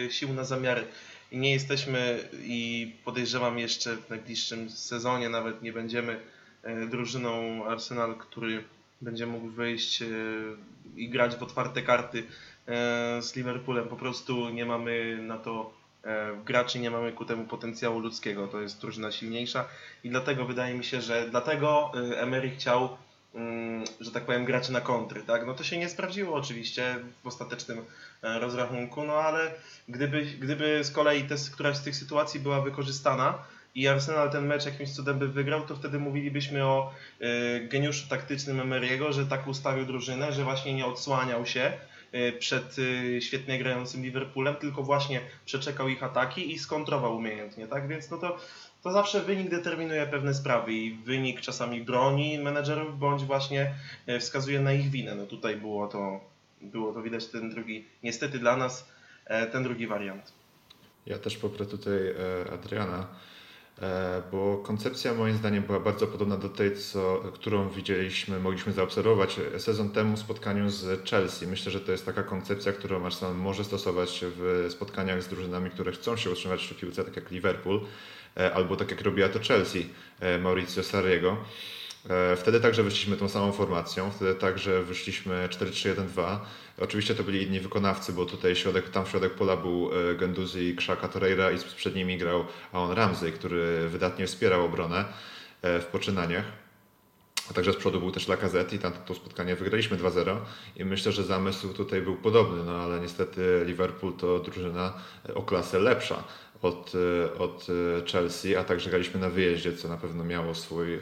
y, 0.06 0.12
sił 0.12 0.34
na 0.34 0.44
zamiary. 0.44 0.84
Nie 1.32 1.52
jesteśmy 1.52 2.20
i 2.44 2.92
podejrzewam 3.06 3.60
jeszcze 3.60 3.98
w 3.98 4.10
najbliższym 4.10 4.70
sezonie 4.70 5.30
nawet 5.30 5.62
nie 5.62 5.74
będziemy 5.74 6.20
e, 6.64 6.86
drużyną 6.86 7.66
Arsenal, 7.66 8.16
który 8.16 8.64
będzie 9.02 9.26
mógł 9.26 9.48
wyjść 9.48 10.04
i 10.96 11.10
grać 11.10 11.36
w 11.36 11.44
otwarte 11.44 11.82
karty 11.82 12.24
e, 12.68 13.22
z 13.22 13.36
Liverpoolem. 13.36 13.88
Po 13.88 13.96
prostu 13.96 14.50
nie 14.50 14.66
mamy 14.66 15.18
na 15.22 15.38
to 15.38 15.74
e, 16.04 16.36
graczy, 16.46 16.80
nie 16.80 16.92
mamy 16.92 17.12
ku 17.12 17.26
temu 17.26 17.46
potencjału 17.46 18.00
ludzkiego. 18.00 18.48
To 18.48 18.62
jest 18.62 18.82
drużyna 18.82 19.12
silniejsza 19.12 19.66
i 20.04 20.10
dlatego 20.10 20.46
wydaje 20.46 20.76
mi 20.76 20.84
się, 20.84 21.02
że 21.02 21.30
dlatego 21.30 21.92
e, 21.96 22.22
Emery 22.22 22.50
chciał 22.50 22.98
mm, 23.36 23.84
że 24.00 24.12
tak 24.12 24.24
powiem, 24.26 24.46
graczy 24.46 24.72
na 24.72 24.82
kontry, 24.82 25.24
tak? 25.24 25.48
No 25.48 25.54
to 25.54 25.64
się 25.64 25.78
nie 25.78 25.90
sprawdziło 25.90 26.36
oczywiście 26.36 26.96
w 27.24 27.28
ostatecznym 27.28 27.86
rozrachunku, 28.22 29.04
no 29.04 29.14
ale 29.14 29.52
gdyby, 29.88 30.26
gdyby 30.26 30.84
z 30.84 30.92
kolei 30.92 31.24
te, 31.24 31.36
któraś 31.54 31.78
z 31.78 31.84
tych 31.84 31.96
sytuacji 31.96 32.40
była 32.40 32.62
wykorzystana, 32.62 33.44
i 33.76 33.88
Arsenal 33.88 34.32
ten 34.32 34.46
mecz 34.46 34.66
jakimś 34.66 34.92
cudem 34.92 35.20
by 35.20 35.28
wygrał, 35.28 35.62
to 35.62 35.76
wtedy 35.76 36.00
mówilibyśmy 36.00 36.66
o 36.66 36.94
y, 37.22 37.68
geniuszu 37.68 38.10
taktycznym 38.10 38.58
Emery'ego, 38.58 39.12
że 39.12 39.26
tak 39.26 39.48
ustawił 39.48 39.86
drużynę, 39.86 40.34
że 40.34 40.44
właśnie 40.44 40.74
nie 40.74 40.86
odsłaniał 40.86 41.46
się 41.46 41.74
y, 42.14 42.34
przed 42.40 42.80
y, 42.80 43.20
świetnie 43.22 43.60
grającym 43.60 44.04
Liverpoolem, 44.04 44.56
tylko 44.56 44.84
właśnie 44.84 45.22
przeczekał 45.46 45.90
ich 45.90 46.04
ataki 46.04 46.54
i 46.54 46.60
skontrował 46.60 47.18
umiejętnie, 47.18 47.68
tak? 47.68 47.88
Więc 47.88 48.12
no 48.12 48.18
to, 48.18 48.38
to 48.84 48.92
zawsze 48.92 49.22
wynik 49.22 49.50
determinuje 49.50 50.08
pewne 50.08 50.34
sprawy 50.34 50.74
i 50.74 50.94
wynik 50.94 51.42
czasami 51.42 51.82
broni 51.82 52.40
menedżerów, 52.40 53.00
bądź 53.00 53.24
właśnie 53.24 53.74
wskazuje 54.20 54.60
na 54.60 54.74
ich 54.74 54.90
winę. 54.90 55.16
No 55.16 55.26
tutaj 55.26 55.56
było 55.56 55.88
to, 55.88 56.20
było 56.62 56.94
to 56.94 57.02
widać 57.02 57.26
ten 57.26 57.50
drugi, 57.50 57.86
niestety 58.04 58.40
dla 58.40 58.58
nas, 58.58 58.88
e, 59.26 59.48
ten 59.48 59.64
drugi 59.64 59.88
wariant. 59.88 60.34
Ja 61.06 61.20
też 61.20 61.38
poprę 61.38 61.66
tutaj 61.66 61.94
e, 62.48 62.52
Adriana. 62.54 63.08
E, 63.82 64.22
bo 64.32 64.58
koncepcja 64.58 65.14
moim 65.14 65.38
zdaniem 65.38 65.64
była 65.64 65.80
bardzo 65.80 66.08
podobna 66.08 66.38
do 66.38 66.50
tej, 66.50 66.78
co, 66.78 67.24
którą 67.34 67.70
widzieliśmy, 67.70 68.40
mogliśmy 68.40 68.74
zaobserwować 68.74 69.40
sezon 69.58 69.90
temu 69.90 70.18
w 70.18 70.20
spotkaniu 70.20 70.70
z 70.70 71.10
Chelsea. 71.10 71.48
Myślę, 71.48 71.72
że 71.72 71.80
to 71.80 71.92
jest 71.92 72.06
taka 72.06 72.24
koncepcja, 72.24 72.72
którą 72.72 73.06
Arsenal 73.06 73.36
może 73.36 73.64
stosować 73.64 74.26
w 74.38 74.68
spotkaniach 74.72 75.24
z 75.24 75.28
drużynami, 75.28 75.70
które 75.70 75.92
chcą 75.92 76.18
się 76.18 76.30
utrzymać 76.30 76.68
w 76.68 76.80
piłce, 76.80 77.04
tak 77.04 77.16
jak 77.16 77.32
Liverpool, 77.32 77.82
e, 78.38 78.54
albo 78.54 78.76
tak 78.76 78.92
jak 78.92 79.02
robiła 79.02 79.30
to 79.30 79.40
Chelsea 79.40 79.90
Mauricio 80.42 80.84
Sarriego. 80.84 81.38
E, 82.10 82.36
wtedy 82.36 82.60
także 82.60 82.84
wyszliśmy 82.84 83.18
tą 83.18 83.30
samą 83.30 83.52
formacją, 83.52 84.12
wtedy 84.12 84.36
także 84.36 84.84
wyszliśmy 84.84 85.48
4-3-1-2. 85.52 86.38
Oczywiście 86.80 87.16
to 87.16 87.24
byli 87.24 87.44
inni 87.44 87.60
wykonawcy, 87.60 88.14
bo 88.14 88.26
tutaj 88.26 88.56
środek, 88.56 88.90
tam 88.90 89.06
w 89.06 89.10
środek 89.10 89.34
pola 89.34 89.58
był 89.58 89.90
e, 90.12 90.16
Genduzi 90.16 90.60
i 90.60 90.76
Krzaka 90.76 91.08
Torreira 91.08 91.52
i 91.52 91.58
przed 91.76 91.96
nimi 91.96 92.18
grał 92.18 92.46
Aon 92.74 92.92
Ramsey, 92.92 93.32
który 93.32 93.90
wydatnie 93.90 94.28
wspierał 94.28 94.66
obronę 94.66 95.06
e, 95.62 95.80
w 95.80 95.86
poczynaniach. 95.86 96.46
A 97.50 97.54
także 97.54 97.74
z 97.74 97.76
przodu 97.76 98.00
był 98.00 98.12
też 98.12 98.28
Lacazette 98.28 98.76
i 98.76 98.80
tam 98.80 98.94
to 99.06 99.16
spotkanie 99.16 99.56
wygraliśmy 99.56 99.98
2-0 99.98 100.38
i 100.76 100.86
myślę, 100.86 101.12
że 101.12 101.24
zamysł 101.24 101.74
tutaj 101.74 102.02
był 102.02 102.16
podobny, 102.16 102.64
no 102.64 102.72
ale 102.72 103.00
niestety 103.00 103.64
Liverpool 103.66 104.14
to 104.14 104.40
drużyna 104.40 104.94
o 105.36 105.42
klasę 105.42 105.80
lepsza 105.80 106.24
od, 106.62 106.92
od 107.40 107.68
Chelsea, 108.12 108.56
a 108.56 108.64
także 108.64 108.90
graliśmy 108.90 109.20
na 109.20 109.30
wyjeździe, 109.30 109.74
co 109.74 109.88
na 109.88 109.98
pewno 109.98 110.24
miało 110.24 110.56
swój 110.56 111.00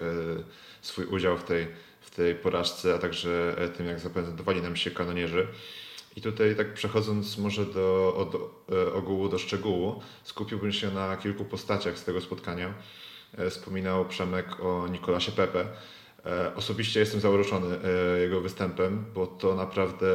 swój 0.81 1.05
udział 1.05 1.37
w 1.37 1.43
tej, 1.43 1.67
w 2.01 2.09
tej 2.09 2.35
porażce, 2.35 2.95
a 2.95 2.97
także 2.97 3.55
e, 3.57 3.69
tym, 3.69 3.85
jak 3.85 3.99
zaprezentowali 3.99 4.61
nam 4.61 4.75
się 4.75 4.91
kanonierzy. 4.91 5.47
I 6.15 6.21
tutaj 6.21 6.55
tak 6.55 6.73
przechodząc 6.73 7.37
może 7.37 7.65
do, 7.65 8.15
od 8.15 8.35
e, 8.71 8.93
ogółu 8.93 9.29
do 9.29 9.37
szczegółu, 9.37 10.01
skupiłbym 10.23 10.71
się 10.71 10.91
na 10.91 11.17
kilku 11.17 11.45
postaciach 11.45 11.97
z 11.97 12.03
tego 12.03 12.21
spotkania. 12.21 12.73
E, 13.37 13.49
wspominał 13.49 14.05
Przemek 14.05 14.59
o 14.59 14.87
Nikolasie 14.87 15.31
Pepe. 15.31 15.65
Osobiście 16.55 16.99
jestem 16.99 17.19
zauroczony 17.19 17.77
jego 18.21 18.41
występem, 18.41 19.05
bo 19.13 19.27
to 19.27 19.55
naprawdę, 19.55 20.07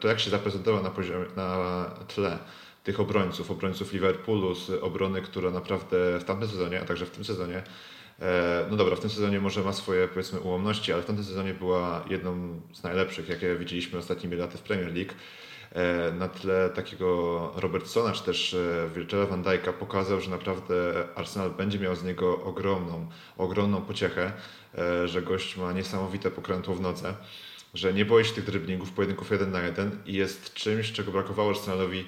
to 0.00 0.08
jak 0.08 0.20
się 0.20 0.30
zaprezentował 0.30 0.82
na, 0.82 0.90
poziomie, 0.90 1.26
na 1.36 1.90
tle 2.08 2.38
tych 2.84 3.00
obrońców, 3.00 3.50
obrońców 3.50 3.92
Liverpoolu 3.92 4.54
z 4.54 4.70
obrony, 4.70 5.22
która 5.22 5.50
naprawdę 5.50 6.18
w 6.18 6.24
tamtym 6.24 6.48
sezonie, 6.48 6.80
a 6.80 6.84
także 6.84 7.06
w 7.06 7.10
tym 7.10 7.24
sezonie 7.24 7.62
E, 8.20 8.66
no 8.70 8.76
dobra, 8.76 8.96
w 8.96 9.00
tym 9.00 9.10
sezonie 9.10 9.40
może 9.40 9.62
ma 9.62 9.72
swoje 9.72 10.08
powiedzmy 10.08 10.40
ułomności, 10.40 10.92
ale 10.92 11.02
w 11.02 11.06
tamtym 11.06 11.24
sezonie 11.24 11.54
była 11.54 12.04
jedną 12.10 12.60
z 12.72 12.82
najlepszych, 12.82 13.28
jakie 13.28 13.56
widzieliśmy 13.56 13.98
ostatnimi 13.98 14.36
laty 14.36 14.58
w 14.58 14.62
Premier 14.62 14.94
League. 14.94 15.12
E, 15.72 16.12
na 16.12 16.28
tle 16.28 16.70
takiego 16.70 17.52
Robertsona 17.56 18.12
czy 18.12 18.24
też 18.24 18.54
e, 18.54 18.88
Virgila 18.94 19.26
van 19.26 19.42
Dijk'a 19.42 19.72
pokazał, 19.72 20.20
że 20.20 20.30
naprawdę 20.30 20.74
Arsenal 21.14 21.50
będzie 21.50 21.78
miał 21.78 21.96
z 21.96 22.04
niego 22.04 22.44
ogromną, 22.44 23.06
ogromną 23.38 23.80
pociechę, 23.80 24.32
że 25.04 25.22
gość 25.22 25.56
ma 25.56 25.72
niesamowite 25.72 26.30
pokrętło 26.30 26.74
w 26.74 26.80
nodze 26.80 27.14
że 27.74 27.94
nie 27.94 28.04
boi 28.04 28.24
się 28.24 28.32
tych 28.32 28.44
driblingów, 28.44 28.92
pojedynków 28.92 29.30
jeden 29.30 29.50
na 29.50 29.62
jeden 29.62 29.98
i 30.06 30.12
jest 30.12 30.54
czymś, 30.54 30.92
czego 30.92 31.12
brakowało 31.12 31.50
Arsenalowi 31.50 32.04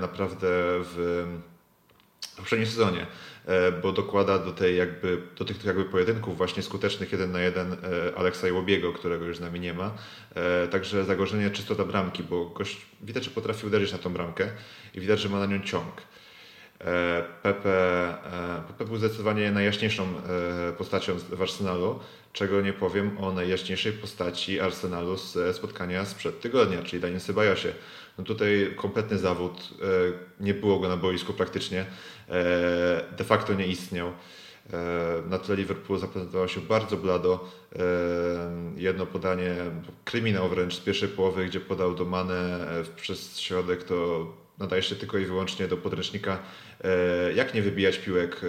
naprawdę 0.00 0.46
w 0.80 1.26
poprzednim 2.36 2.68
sezonie. 2.68 3.06
E, 3.48 3.72
bo 3.72 3.92
dokłada 3.92 4.38
do, 4.38 4.52
tej 4.52 4.76
jakby, 4.76 5.22
do 5.36 5.44
tych 5.44 5.64
jakby 5.64 5.84
pojedynków 5.84 6.36
właśnie 6.36 6.62
skutecznych 6.62 7.12
jeden 7.12 7.32
na 7.32 7.40
jeden 7.40 7.72
e, 7.72 7.76
Aleksa 8.16 8.48
Iłobiego, 8.48 8.92
którego 8.92 9.24
już 9.24 9.36
z 9.36 9.40
nami 9.40 9.60
nie 9.60 9.74
ma. 9.74 9.94
E, 10.34 10.68
także 10.68 11.04
zagrożenie 11.04 11.50
czysto 11.50 11.74
do 11.74 11.84
bramki, 11.84 12.22
bo 12.22 12.44
gość 12.44 12.86
widać, 13.00 13.24
że 13.24 13.30
potrafi 13.30 13.66
uderzyć 13.66 13.92
na 13.92 13.98
tą 13.98 14.12
bramkę 14.12 14.50
i 14.94 15.00
widać, 15.00 15.20
że 15.20 15.28
ma 15.28 15.38
na 15.38 15.46
nią 15.46 15.62
ciąg. 15.62 16.02
Pepe, 17.42 18.14
Pepe 18.68 18.84
był 18.84 18.96
zdecydowanie 18.96 19.52
najjaśniejszą 19.52 20.06
postacią 20.78 21.14
w 21.18 21.42
Arsenalu, 21.42 21.98
czego 22.32 22.60
nie 22.60 22.72
powiem 22.72 23.18
o 23.18 23.32
najjaśniejszej 23.32 23.92
postaci 23.92 24.60
Arsenalu 24.60 25.16
z 25.16 25.56
spotkania 25.56 26.04
sprzed 26.04 26.40
tygodnia, 26.40 26.82
czyli 26.82 27.02
Daniel 27.02 27.20
Sebajosie. 27.20 27.72
No 28.18 28.24
tutaj 28.24 28.74
kompletny 28.76 29.18
zawód, 29.18 29.70
nie 30.40 30.54
było 30.54 30.78
go 30.78 30.88
na 30.88 30.96
boisku 30.96 31.32
praktycznie. 31.32 31.86
E, 32.28 33.14
de 33.16 33.24
facto 33.24 33.54
nie 33.54 33.66
istniał. 33.66 34.08
E, 34.08 35.22
na 35.28 35.38
tle 35.38 35.56
Liverpoolu 35.56 36.00
zaprezentował 36.00 36.48
się 36.48 36.60
bardzo 36.60 36.96
blado. 36.96 37.48
E, 37.76 37.80
jedno 38.76 39.06
podanie, 39.06 39.54
kryminał 40.04 40.48
wręcz 40.48 40.74
z 40.74 40.80
pierwszej 40.80 41.08
połowy, 41.08 41.46
gdzie 41.46 41.60
podał 41.60 41.94
do 41.94 42.04
Mane 42.04 42.66
przez 42.96 43.38
środek, 43.40 43.84
to 43.84 44.26
nadaje 44.58 44.82
się 44.82 44.96
tylko 44.96 45.18
i 45.18 45.24
wyłącznie 45.24 45.68
do 45.68 45.76
podręcznika, 45.76 46.38
jak 47.34 47.54
nie 47.54 47.62
wybijać 47.62 47.98
piłek 47.98 48.40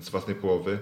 z 0.00 0.08
własnej 0.08 0.36
połowy. 0.36 0.78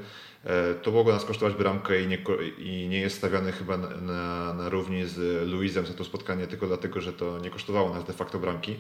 To 0.83 0.91
mogło 0.91 1.13
nas 1.13 1.25
kosztować 1.25 1.55
bramkę 1.55 2.03
i 2.03 2.07
nie, 2.07 2.19
i 2.59 2.89
nie 2.89 3.01
jest 3.01 3.17
stawiany 3.17 3.53
chyba 3.53 3.77
na, 3.77 4.55
na, 4.55 4.69
równi 4.69 5.07
z 5.07 5.49
Luizem 5.49 5.87
za 5.87 5.95
to 5.95 6.05
spotkanie, 6.05 6.47
tylko 6.47 6.67
dlatego, 6.67 7.01
że 7.01 7.13
to 7.13 7.39
nie 7.39 7.51
kosztowało 7.51 7.95
nas 7.95 8.05
de 8.05 8.13
facto 8.13 8.39
bramki, 8.39 8.77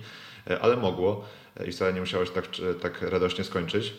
ale 0.60 0.76
mogło 0.76 1.24
i 1.66 1.72
wcale 1.72 1.92
nie 1.92 2.00
musiało 2.00 2.26
się 2.26 2.32
tak, 2.32 2.48
tak 2.80 3.02
radośnie 3.02 3.44
skończyć. 3.44 3.94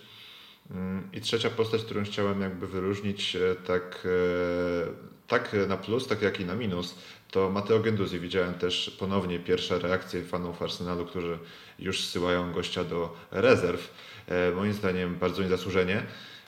Mm, 0.71 1.09
I 1.13 1.21
trzecia 1.21 1.49
postać, 1.49 1.83
którą 1.83 2.03
chciałem 2.03 2.41
jakby 2.41 2.67
wyróżnić 2.67 3.35
e, 3.35 3.55
tak, 3.55 4.07
e, 4.07 5.12
tak 5.27 5.55
na 5.67 5.77
plus, 5.77 6.07
tak 6.07 6.21
jak 6.21 6.39
i 6.39 6.45
na 6.45 6.55
minus, 6.55 6.95
to 7.31 7.49
Matteo 7.49 7.79
Genduzi. 7.79 8.19
Widziałem 8.19 8.53
też 8.53 8.95
ponownie 8.99 9.39
pierwsze 9.39 9.79
reakcje 9.79 10.23
fanów 10.23 10.61
Arsenalu, 10.61 11.05
którzy 11.05 11.39
już 11.79 12.05
zsyłają 12.05 12.53
gościa 12.53 12.83
do 12.83 13.15
rezerw. 13.31 13.93
E, 14.27 14.51
moim 14.51 14.73
zdaniem 14.73 15.15
bardzo 15.15 15.43
niezasłużenie. 15.43 16.03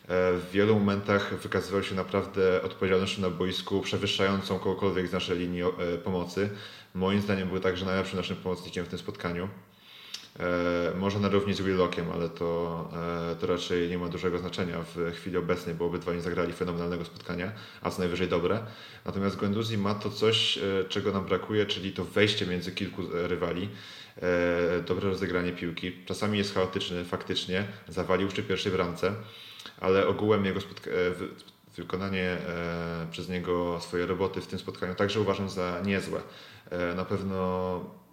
W 0.08 0.46
wielu 0.52 0.76
momentach 0.76 1.36
wykazywał 1.36 1.84
się 1.84 1.96
naprawdę 1.96 2.62
odpowiedzialnością 2.62 3.22
na 3.22 3.30
boisku 3.30 3.82
przewyższającą 3.82 4.60
kogokolwiek 4.60 5.08
z 5.08 5.12
naszej 5.12 5.40
linii 5.40 5.64
pomocy. 6.04 6.50
Moim 6.96 7.22
zdaniem 7.22 7.50
był 7.50 7.60
także 7.60 7.86
najlepszym 7.86 8.18
naszym 8.18 8.36
pomocnikiem 8.36 8.86
w 8.86 8.88
tym 8.88 9.00
spotkaniu. 9.00 9.50
E, 10.40 10.92
może 10.98 11.20
na 11.20 11.30
równi 11.30 11.54
z 11.54 11.62
Willockiem, 11.62 12.06
ale 12.14 12.30
to, 12.30 12.90
e, 13.32 13.36
to 13.36 13.48
raczej 13.48 13.90
nie 13.90 13.98
ma 13.98 14.10
dużego 14.10 14.38
znaczenia 14.38 14.84
w 14.96 15.12
chwili 15.14 15.38
obecnej, 15.38 15.76
bo 15.76 15.86
obydwaj 15.86 16.16
nie 16.16 16.22
zagrali 16.22 16.54
fenomenalnego 16.54 17.06
spotkania, 17.06 17.52
a 17.82 17.92
co 17.92 18.00
najwyżej 18.00 18.28
dobre. 18.28 18.60
Natomiast 19.06 19.36
Guendouzi 19.36 19.78
ma 19.78 19.96
to 19.96 20.10
coś, 20.10 20.58
e, 20.58 20.62
czego 20.90 21.12
nam 21.12 21.26
brakuje, 21.26 21.66
czyli 21.66 21.92
to 21.92 22.06
wejście 22.06 22.46
między 22.46 22.72
kilku 22.72 23.02
rywali, 23.12 23.70
dobre 24.88 25.10
rozegranie 25.10 25.52
piłki. 25.52 26.06
Czasami 26.06 26.38
jest 26.38 26.54
chaotyczny 26.54 27.06
faktycznie, 27.06 27.68
zawalił 27.88 28.28
przy 28.28 28.44
pierwszej 28.44 28.72
bramce, 28.72 29.14
ale 29.80 30.08
ogółem 30.08 30.46
jego 30.46 30.60
wykonanie 31.78 32.38
przez 33.12 33.30
niego 33.30 33.80
swojej 33.82 34.08
roboty 34.08 34.42
w 34.42 34.48
tym 34.48 34.60
spotkaniu 34.60 34.96
także 34.96 35.22
uważam 35.22 35.50
za 35.50 35.82
niezłe. 35.86 36.22
Na 36.96 37.06
pewno 37.06 38.05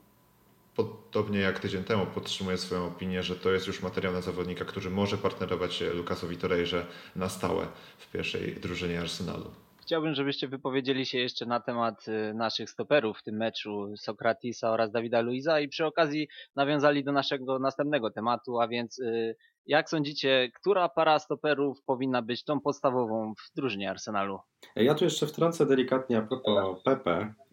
podobnie 0.77 1.41
jak 1.41 1.59
tydzień 1.59 1.85
temu 1.85 2.07
podtrzymuję 2.07 2.59
swoją 2.59 2.87
opinię, 2.87 3.23
że 3.23 3.37
to 3.37 3.51
jest 3.51 3.67
już 3.67 3.83
materiał 3.83 4.13
na 4.13 4.21
zawodnika, 4.21 4.65
który 4.65 4.91
może 4.91 5.19
partnerować 5.19 5.81
Lukasowi 5.81 6.37
Torejrze 6.37 6.87
na 7.17 7.29
stałe 7.29 7.67
w 7.99 8.11
pierwszej 8.13 8.55
drużynie 8.55 9.01
Arsenalu. 9.01 9.51
Chciałbym, 9.83 10.15
żebyście 10.15 10.49
wypowiedzieli 10.49 11.07
się 11.07 11.19
jeszcze 11.19 11.47
na 11.47 11.61
temat 11.61 12.09
y, 12.09 12.35
naszych 12.35 12.71
stoperów 12.71 13.19
w 13.19 13.23
tym 13.23 13.37
meczu 13.37 13.97
Sokratisa 13.97 14.71
oraz 14.71 14.91
Dawida 14.91 15.21
Luiza 15.21 15.61
i 15.61 15.69
przy 15.69 15.87
okazji 15.87 16.29
nawiązali 16.57 17.05
do 17.05 17.13
naszego 17.13 17.59
następnego 17.59 18.11
tematu, 18.11 18.61
a 18.61 18.69
więc 18.69 18.99
y, 18.99 19.37
jak 19.67 19.91
sądzicie, 19.91 20.51
która 20.55 20.89
para 20.89 21.19
stoperów 21.19 21.83
powinna 21.83 22.23
być 22.23 22.45
tą 22.45 22.61
podstawową 22.61 23.35
w 23.35 23.57
drużynie 23.57 23.91
Arsenalu? 23.91 24.39
Ja 24.77 24.95
tu 24.95 25.05
jeszcze 25.05 25.27
wtrącę 25.27 25.67
delikatnie 25.67 26.19
a 26.19 26.23
propos 26.23 26.83
Pepe, 26.85 27.35
E, 27.51 27.52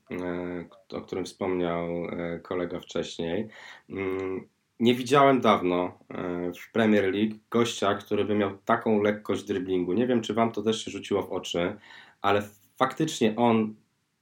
o 0.93 1.01
którym 1.01 1.25
wspomniał 1.25 2.05
e, 2.05 2.39
kolega 2.39 2.79
wcześniej. 2.79 3.47
Mm, 3.89 4.47
nie 4.79 4.93
widziałem 4.93 5.41
dawno 5.41 5.97
e, 6.09 6.51
w 6.53 6.71
Premier 6.71 7.13
League 7.13 7.35
gościa, 7.51 7.95
który 7.95 8.25
by 8.25 8.35
miał 8.35 8.57
taką 8.65 9.01
lekkość 9.01 9.43
driblingu. 9.43 9.93
Nie 9.93 10.07
wiem, 10.07 10.21
czy 10.21 10.33
Wam 10.33 10.51
to 10.51 10.61
też 10.61 10.85
się 10.85 10.91
rzuciło 10.91 11.21
w 11.21 11.31
oczy, 11.31 11.75
ale 12.21 12.43
faktycznie 12.77 13.35
on 13.35 13.75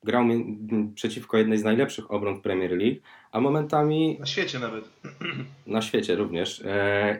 grał 0.04 0.24
przeciwko 0.96 1.38
jednej 1.38 1.58
z 1.58 1.64
najlepszych 1.64 2.12
obron 2.12 2.36
w 2.36 2.42
Premier 2.42 2.72
League, 2.72 3.00
a 3.32 3.42
momentami. 3.42 4.18
Na 4.20 4.26
świecie 4.26 4.60
nawet. 4.60 4.90
Na 5.68 5.82
świecie 5.82 6.16
również. 6.16 6.64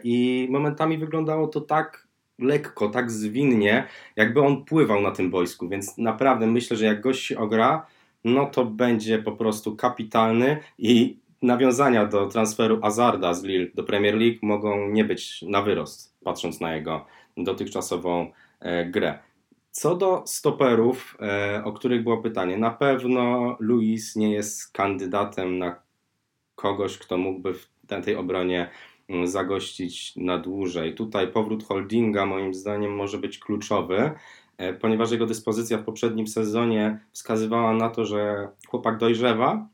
I 0.04 0.48
momentami 0.52 0.98
wyglądało 0.98 1.48
to 1.48 1.62
tak 1.62 2.08
lekko, 2.40 2.90
tak 2.90 3.12
zwinnie, 3.12 3.88
jakby 4.16 4.42
on 4.42 4.66
pływał 4.66 5.02
na 5.02 5.12
tym 5.12 5.30
boisku. 5.32 5.70
Więc 5.70 5.98
naprawdę 5.98 6.48
myślę, 6.48 6.78
że 6.78 6.86
jak 6.86 7.02
gość 7.02 7.26
się 7.26 7.38
ogra, 7.38 7.86
no 8.28 8.46
to 8.46 8.66
będzie 8.66 9.20
po 9.20 9.32
prostu 9.32 9.76
kapitalny 9.76 10.58
i 10.78 11.18
nawiązania 11.42 12.06
do 12.06 12.28
transferu 12.28 12.80
Azarda 12.82 13.34
z 13.34 13.44
Lille 13.44 13.68
do 13.76 13.84
Premier 13.84 14.16
League 14.16 14.40
mogą 14.42 14.90
nie 14.90 15.06
być 15.06 15.42
na 15.42 15.62
wyrost, 15.62 16.18
patrząc 16.24 16.60
na 16.60 16.76
jego 16.76 17.06
dotychczasową 17.38 18.32
e, 18.60 18.86
grę. 18.86 19.20
Co 19.72 19.96
do 19.96 20.24
stoperów, 20.26 21.18
e, 21.22 21.64
o 21.64 21.74
których 21.74 22.04
było 22.04 22.18
pytanie, 22.18 22.58
na 22.58 22.72
pewno 22.72 23.56
Luis 23.60 24.16
nie 24.16 24.34
jest 24.34 24.72
kandydatem 24.72 25.58
na 25.58 25.76
kogoś, 26.56 26.98
kto 26.98 27.18
mógłby 27.18 27.54
w 27.54 27.70
tej 28.06 28.16
obronie 28.16 28.70
mm, 29.10 29.28
zagościć 29.28 30.16
na 30.16 30.38
dłużej. 30.38 30.96
Tutaj 30.96 31.28
powrót 31.28 31.64
Holdinga 31.64 32.26
moim 32.26 32.54
zdaniem 32.54 32.96
może 32.96 33.18
być 33.18 33.40
kluczowy, 33.40 34.12
ponieważ 34.82 35.12
jego 35.12 35.26
dyspozycja 35.26 35.78
w 35.78 35.84
poprzednim 35.84 36.28
sezonie 36.28 37.00
wskazywała 37.12 37.74
na 37.74 37.90
to, 37.90 38.06
że 38.06 38.50
chłopak 38.68 38.98
dojrzewa 38.98 39.68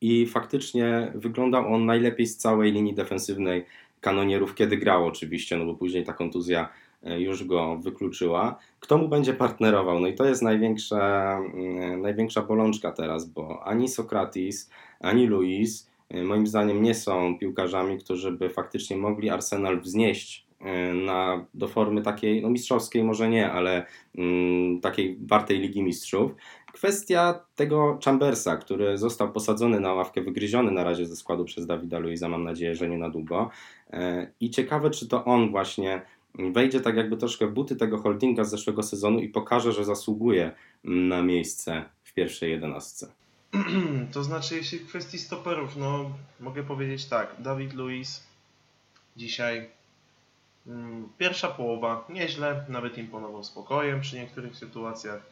i 0.00 0.26
faktycznie 0.26 1.12
wyglądał 1.14 1.74
on 1.74 1.86
najlepiej 1.86 2.26
z 2.26 2.36
całej 2.36 2.72
linii 2.72 2.94
defensywnej 2.94 3.64
kanonierów, 4.00 4.54
kiedy 4.54 4.76
grał 4.76 5.06
oczywiście, 5.06 5.56
no 5.56 5.64
bo 5.64 5.74
później 5.74 6.04
ta 6.04 6.12
kontuzja 6.12 6.68
e, 7.02 7.20
już 7.20 7.44
go 7.44 7.76
wykluczyła. 7.76 8.58
Kto 8.80 8.98
mu 8.98 9.08
będzie 9.08 9.34
partnerował? 9.34 10.00
No 10.00 10.06
i 10.06 10.14
to 10.14 10.24
jest 10.24 10.42
największa, 10.42 11.36
mm, 11.54 12.00
największa 12.00 12.42
bolączka 12.42 12.92
teraz, 12.92 13.28
bo 13.28 13.62
ani 13.64 13.88
Sokratis, 13.88 14.70
ani 15.00 15.26
Luis 15.26 15.90
e, 16.08 16.24
moim 16.24 16.46
zdaniem 16.46 16.82
nie 16.82 16.94
są 16.94 17.38
piłkarzami, 17.38 17.98
którzy 17.98 18.32
by 18.32 18.50
faktycznie 18.50 18.96
mogli 18.96 19.30
Arsenal 19.30 19.80
wznieść 19.80 20.46
e, 20.49 20.49
na, 20.94 21.46
do 21.54 21.68
formy 21.68 22.02
takiej, 22.02 22.42
no 22.42 22.50
mistrzowskiej 22.50 23.04
może 23.04 23.28
nie, 23.28 23.52
ale 23.52 23.86
mm, 24.14 24.80
takiej 24.80 25.18
wartej 25.26 25.58
Ligi 25.58 25.82
Mistrzów. 25.82 26.32
Kwestia 26.72 27.40
tego 27.56 27.98
Chambersa, 28.04 28.56
który 28.56 28.98
został 28.98 29.32
posadzony 29.32 29.80
na 29.80 29.94
ławkę, 29.94 30.20
wygryziony 30.20 30.70
na 30.70 30.84
razie 30.84 31.06
ze 31.06 31.16
składu 31.16 31.44
przez 31.44 31.66
Dawida 31.66 31.98
Luiza, 31.98 32.28
mam 32.28 32.44
nadzieję, 32.44 32.74
że 32.74 32.88
nie 32.88 32.98
na 32.98 33.10
długo. 33.10 33.50
E, 33.90 34.32
I 34.40 34.50
ciekawe, 34.50 34.90
czy 34.90 35.08
to 35.08 35.24
on 35.24 35.50
właśnie 35.50 36.02
wejdzie 36.34 36.80
tak 36.80 36.96
jakby 36.96 37.16
troszkę 37.16 37.46
w 37.46 37.52
buty 37.52 37.76
tego 37.76 37.98
holdinga 37.98 38.44
z 38.44 38.50
zeszłego 38.50 38.82
sezonu 38.82 39.18
i 39.18 39.28
pokaże, 39.28 39.72
że 39.72 39.84
zasługuje 39.84 40.52
na 40.84 41.22
miejsce 41.22 41.84
w 42.04 42.14
pierwszej 42.14 42.50
jedenastce. 42.50 43.12
To 44.12 44.24
znaczy, 44.24 44.56
jeśli 44.56 44.78
w 44.78 44.86
kwestii 44.86 45.18
stoperów, 45.18 45.76
no 45.76 46.10
mogę 46.40 46.62
powiedzieć 46.62 47.04
tak, 47.04 47.34
Dawid 47.38 47.74
Luiz 47.74 48.26
dzisiaj 49.16 49.79
pierwsza 51.18 51.48
połowa 51.48 52.04
nieźle, 52.08 52.64
nawet 52.68 52.98
imponował 52.98 53.44
spokojem 53.44 54.00
przy 54.00 54.16
niektórych 54.16 54.56
sytuacjach. 54.56 55.22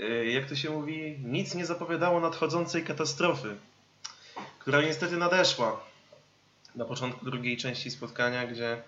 Y, 0.00 0.26
jak 0.26 0.48
to 0.48 0.54
się 0.54 0.70
mówi, 0.70 1.18
nic 1.24 1.54
nie 1.54 1.66
zapowiadało 1.66 2.20
nadchodzącej 2.20 2.84
katastrofy, 2.84 3.56
która 4.58 4.82
niestety 4.82 5.16
nadeszła 5.16 5.80
na 6.74 6.84
początku 6.84 7.24
drugiej 7.24 7.56
części 7.56 7.90
spotkania, 7.90 8.46
gdzie 8.46 8.82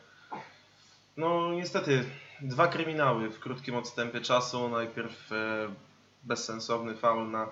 no 1.17 1.53
niestety 1.53 2.05
dwa 2.41 2.69
kryminały 2.69 3.31
w 3.31 3.41
krótkim 3.41 3.75
odstępie 3.75 4.21
czasu. 4.21 4.69
Najpierw 4.69 5.33
e, 5.33 5.37
bezsensowny 6.23 6.95
faul 6.95 7.31
na, 7.31 7.47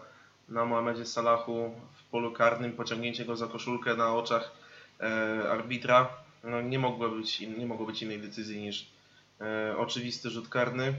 na 0.48 0.64
Mohamedzie 0.64 1.06
Salachu 1.06 1.74
w 1.94 2.04
polu 2.10 2.32
karnym, 2.32 2.72
pociągnięcie 2.72 3.24
go 3.24 3.36
za 3.36 3.46
koszulkę 3.46 3.94
na 3.94 4.14
oczach 4.14 4.52
e, 5.00 5.50
arbitra. 5.50 6.08
No, 6.46 6.60
nie, 6.60 6.78
mogło 6.78 7.08
być, 7.08 7.40
nie 7.40 7.66
mogło 7.66 7.86
być 7.86 8.02
innej 8.02 8.20
decyzji 8.20 8.62
niż 8.62 8.86
e, 9.40 9.76
oczywisty 9.76 10.30
rzut 10.30 10.48
karny. 10.48 10.94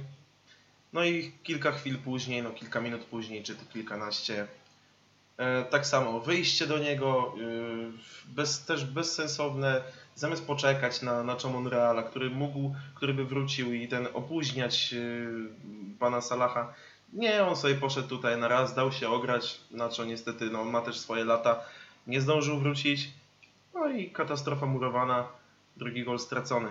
No 0.94 1.04
i 1.04 1.32
kilka 1.44 1.72
chwil 1.72 1.98
później, 1.98 2.44
no 2.44 2.52
kilka 2.52 2.82
minut 2.82 3.02
później, 3.02 3.44
czy 3.44 3.56
to 3.56 3.62
kilkanaście, 3.74 4.48
e, 5.38 5.64
tak 5.64 5.88
samo 5.88 6.20
wyjście 6.20 6.68
do 6.68 6.78
niego, 6.78 7.34
e, 7.36 8.32
bez, 8.36 8.66
też 8.66 8.86
bezsensowne, 8.86 9.82
zamiast 10.16 10.46
poczekać 10.48 11.02
na, 11.02 11.24
na 11.24 11.36
Reala, 11.70 12.04
który 12.04 12.30
mógł, 12.30 12.76
który 12.96 13.14
by 13.14 13.26
wrócił 13.26 13.74
i 13.74 13.88
ten 13.88 14.08
opóźniać 14.14 14.94
e, 14.94 15.00
pana 16.00 16.22
Salaha. 16.22 16.74
Nie, 17.14 17.44
on 17.44 17.56
sobie 17.56 17.76
poszedł 17.76 18.08
tutaj 18.08 18.38
na 18.38 18.48
raz, 18.48 18.76
dał 18.76 18.92
się 18.92 19.10
ograć, 19.10 19.60
na 19.72 19.90
co 19.90 20.06
niestety 20.06 20.50
no, 20.50 20.66
ma 20.66 20.82
też 20.82 21.00
swoje 21.00 21.26
lata, 21.26 21.64
nie 22.08 22.22
zdążył 22.22 22.60
wrócić. 22.60 23.10
No 23.78 23.90
i 23.90 24.10
katastrofa 24.10 24.66
murowana, 24.66 25.28
drugi 25.78 26.04
gol 26.04 26.20
stracony. 26.20 26.70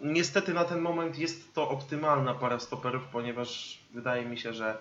Niestety 0.00 0.54
na 0.54 0.64
ten 0.64 0.80
moment 0.80 1.18
jest 1.18 1.54
to 1.54 1.68
optymalna 1.68 2.34
para 2.34 2.60
stoperów, 2.60 3.02
ponieważ 3.12 3.78
wydaje 3.94 4.24
mi 4.24 4.38
się, 4.38 4.52
że 4.52 4.78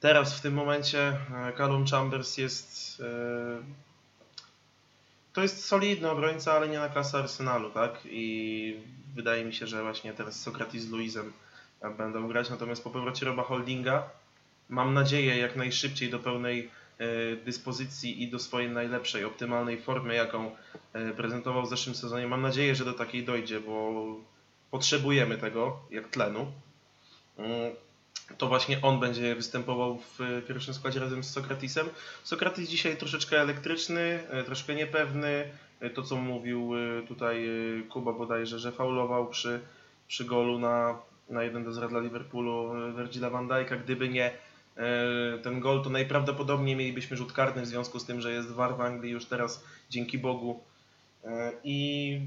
teraz 0.00 0.38
w 0.38 0.40
tym 0.40 0.54
momencie 0.54 0.98
e, 1.08 1.52
Callum 1.56 1.86
Chambers 1.86 2.38
jest 2.38 3.00
e, 3.00 3.62
to 5.32 5.42
jest 5.42 5.64
solidny 5.64 6.10
obrońca, 6.10 6.52
ale 6.52 6.68
nie 6.68 6.78
na 6.78 6.88
klasę 6.88 7.18
Arsenalu, 7.18 7.70
tak? 7.70 7.98
I 8.04 8.76
wydaje 9.14 9.44
mi 9.44 9.54
się, 9.54 9.66
że 9.66 9.82
właśnie 9.82 10.12
teraz 10.12 10.40
Sokratis 10.40 10.82
z 10.82 10.90
Luizem 10.90 11.32
będą 11.98 12.28
grać, 12.28 12.50
natomiast 12.50 12.84
po 12.84 12.90
powrocie 12.90 13.26
Roba 13.26 13.42
Holdinga 13.42 14.02
mam 14.68 14.94
nadzieję 14.94 15.38
jak 15.38 15.56
najszybciej 15.56 16.10
do 16.10 16.18
pełnej 16.18 16.70
E, 16.70 16.79
dyspozycji 17.44 18.22
i 18.22 18.28
do 18.28 18.38
swojej 18.38 18.70
najlepszej, 18.70 19.24
optymalnej 19.24 19.80
formy, 19.80 20.14
jaką 20.14 20.56
e, 20.92 21.10
prezentował 21.10 21.62
w 21.62 21.68
zeszłym 21.68 21.94
sezonie. 21.94 22.26
Mam 22.26 22.42
nadzieję, 22.42 22.74
że 22.74 22.84
do 22.84 22.92
takiej 22.92 23.24
dojdzie, 23.24 23.60
bo 23.60 24.04
potrzebujemy 24.70 25.38
tego, 25.38 25.80
jak 25.90 26.08
tlenu. 26.08 26.52
Mm, 27.38 27.72
to 28.38 28.46
właśnie 28.46 28.82
on 28.82 29.00
będzie 29.00 29.34
występował 29.34 29.98
w 29.98 30.42
pierwszym 30.48 30.74
składzie 30.74 31.00
razem 31.00 31.24
z 31.24 31.30
Sokratisem. 31.30 31.88
Sokratis 32.24 32.68
dzisiaj 32.68 32.96
troszeczkę 32.96 33.40
elektryczny, 33.40 34.20
e, 34.30 34.44
troszkę 34.44 34.74
niepewny. 34.74 35.50
To, 35.94 36.02
co 36.02 36.16
mówił 36.16 36.72
tutaj 37.08 37.48
Kuba 37.88 38.12
bodajże, 38.12 38.58
że 38.58 38.72
faulował 38.72 39.28
przy, 39.28 39.60
przy 40.08 40.24
golu 40.24 40.58
na, 40.58 40.98
na 41.30 41.42
1 41.42 41.64
do 41.64 41.72
0 41.72 41.88
dla 41.88 42.00
Liverpoolu 42.00 42.72
Virgila 42.96 43.30
van 43.30 43.48
Dijk'a. 43.48 43.82
Gdyby 43.84 44.08
nie 44.08 44.30
E, 44.30 44.49
ten 45.42 45.60
gol, 45.60 45.82
to 45.82 45.90
najprawdopodobniej 45.90 46.76
mielibyśmy 46.76 47.16
rzut 47.16 47.32
karny 47.32 47.62
w 47.62 47.66
związku 47.66 47.98
z 47.98 48.04
tym, 48.04 48.20
że 48.20 48.32
jest 48.32 48.50
war 48.50 48.76
w 48.76 48.80
Anglii 48.80 49.12
już 49.12 49.26
teraz, 49.26 49.64
dzięki 49.90 50.18
Bogu. 50.18 50.64
E, 51.24 51.52
I 51.64 52.20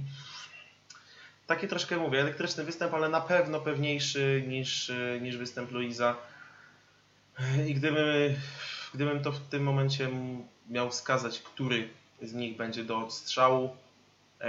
takie 1.48 1.68
troszkę 1.68 1.98
mówię, 1.98 2.22
elektryczny 2.22 2.64
występ, 2.64 2.94
ale 2.94 3.10
na 3.10 3.22
pewno 3.22 3.60
pewniejszy 3.60 4.44
niż, 4.48 4.92
niż 5.22 5.38
występ 5.38 5.72
Luiza. 5.72 6.16
E, 7.40 7.70
I 7.70 7.74
gdybym, 7.74 8.36
gdybym 8.94 9.24
to 9.24 9.32
w 9.32 9.40
tym 9.40 9.64
momencie 9.64 10.10
miał 10.70 10.90
wskazać, 10.90 11.40
który 11.40 11.90
z 12.22 12.34
nich 12.34 12.58
będzie 12.58 12.84
do 12.84 12.98
odstrzału 12.98 13.76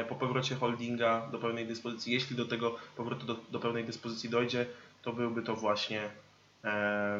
po 0.08 0.14
powrocie 0.14 0.54
holdinga 0.54 1.28
do 1.32 1.38
pełnej 1.38 1.66
dyspozycji, 1.66 2.12
jeśli 2.12 2.36
do 2.36 2.44
tego 2.44 2.76
powrotu 2.96 3.26
do, 3.26 3.36
do 3.50 3.60
pełnej 3.60 3.84
dyspozycji 3.84 4.30
dojdzie, 4.30 4.66
to 5.02 5.12
byłby 5.12 5.42
to 5.42 5.56
właśnie 5.56 6.00
E, 6.00 6.23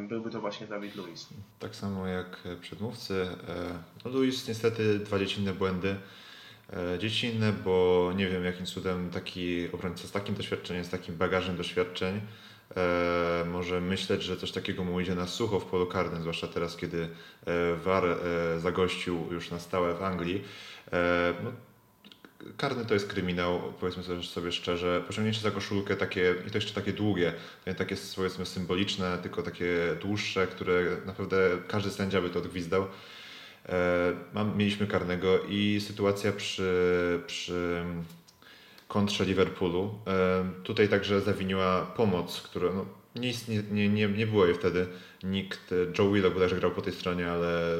byłby 0.09 0.31
to 0.31 0.41
właśnie 0.41 0.67
Dawid 0.67 0.97
Luiz. 0.97 1.29
Tak 1.59 1.77
samo 1.77 2.07
jak 2.07 2.41
przedmówcy. 2.61 3.29
E, 3.49 3.79
no 4.05 4.11
Luiz 4.11 4.49
niestety 4.49 4.99
dwa 4.99 5.19
dziecinne 5.19 5.53
błędy. 5.53 5.97
E, 6.73 6.99
dziecinne, 6.99 7.53
bo 7.53 8.13
nie 8.17 8.29
wiem 8.29 8.45
jakim 8.45 8.67
cudem 8.67 9.11
taki 9.11 9.73
obrońca 9.73 10.09
z 10.09 10.13
takim 10.13 10.35
doświadczeniem, 10.35 10.85
z 10.85 10.91
takim 10.91 11.17
bagażem 11.17 11.57
doświadczeń 11.57 12.21
może 13.47 13.81
myśleć, 13.81 14.23
że 14.23 14.37
coś 14.37 14.53
takiego 14.53 14.85
mu 14.85 15.01
idzie 15.01 15.15
na 15.15 15.27
sucho 15.27 15.61
w 15.61 15.65
polu 15.65 15.87
karnym, 15.87 16.21
zwłaszcza 16.21 16.47
teraz, 16.47 16.77
kiedy 16.77 17.09
VAR 17.85 18.05
zagościł 18.59 19.29
już 19.31 19.51
na 19.51 19.59
stałe 19.59 19.95
w 19.95 20.03
Anglii. 20.03 20.45
No, 21.45 21.53
karny 22.57 22.85
to 22.85 22.95
jest 22.95 23.09
kryminał, 23.09 23.61
powiedzmy 23.81 24.03
sobie 24.23 24.53
szczerze. 24.53 25.03
Pociągnięcie 25.07 25.41
za 25.41 25.51
koszulkę 25.51 25.97
takie, 25.97 26.35
i 26.47 26.51
to 26.51 26.59
jeszcze 26.59 26.75
takie 26.75 26.93
długie, 26.93 27.33
nie 27.67 27.75
takie 27.75 27.97
powiedzmy 28.17 28.47
symboliczne, 28.47 29.19
tylko 29.19 29.43
takie 29.43 29.97
dłuższe, 30.01 30.47
które 30.47 30.97
naprawdę 31.07 31.37
każdy 31.69 31.91
sędzia 31.91 32.21
by 32.21 32.31
to 32.31 32.39
odgwizdał. 32.39 32.87
E, 33.69 34.13
mam, 34.35 34.59
mieliśmy 34.59 34.87
karnego 34.87 35.39
i 35.49 35.81
sytuacja 35.81 36.33
przy, 36.33 37.21
przy 37.27 37.85
kontrze 38.89 39.25
Liverpoolu. 39.25 39.99
E, 40.07 40.45
tutaj 40.63 40.89
także 40.89 41.21
zawiniła 41.21 41.87
pomoc, 41.97 42.41
która 42.41 42.73
no, 42.73 42.87
nie, 43.15 43.33
nie, 43.71 43.89
nie, 43.89 44.09
nie 44.09 44.27
było 44.27 44.47
jej 44.47 44.55
wtedy. 44.55 44.87
Nikt, 45.23 45.75
Joe 45.99 46.13
Willock 46.13 46.35
bodajże 46.35 46.57
grał 46.57 46.71
po 46.71 46.83
tej 46.83 46.93
stronie, 46.93 47.31
ale 47.31 47.77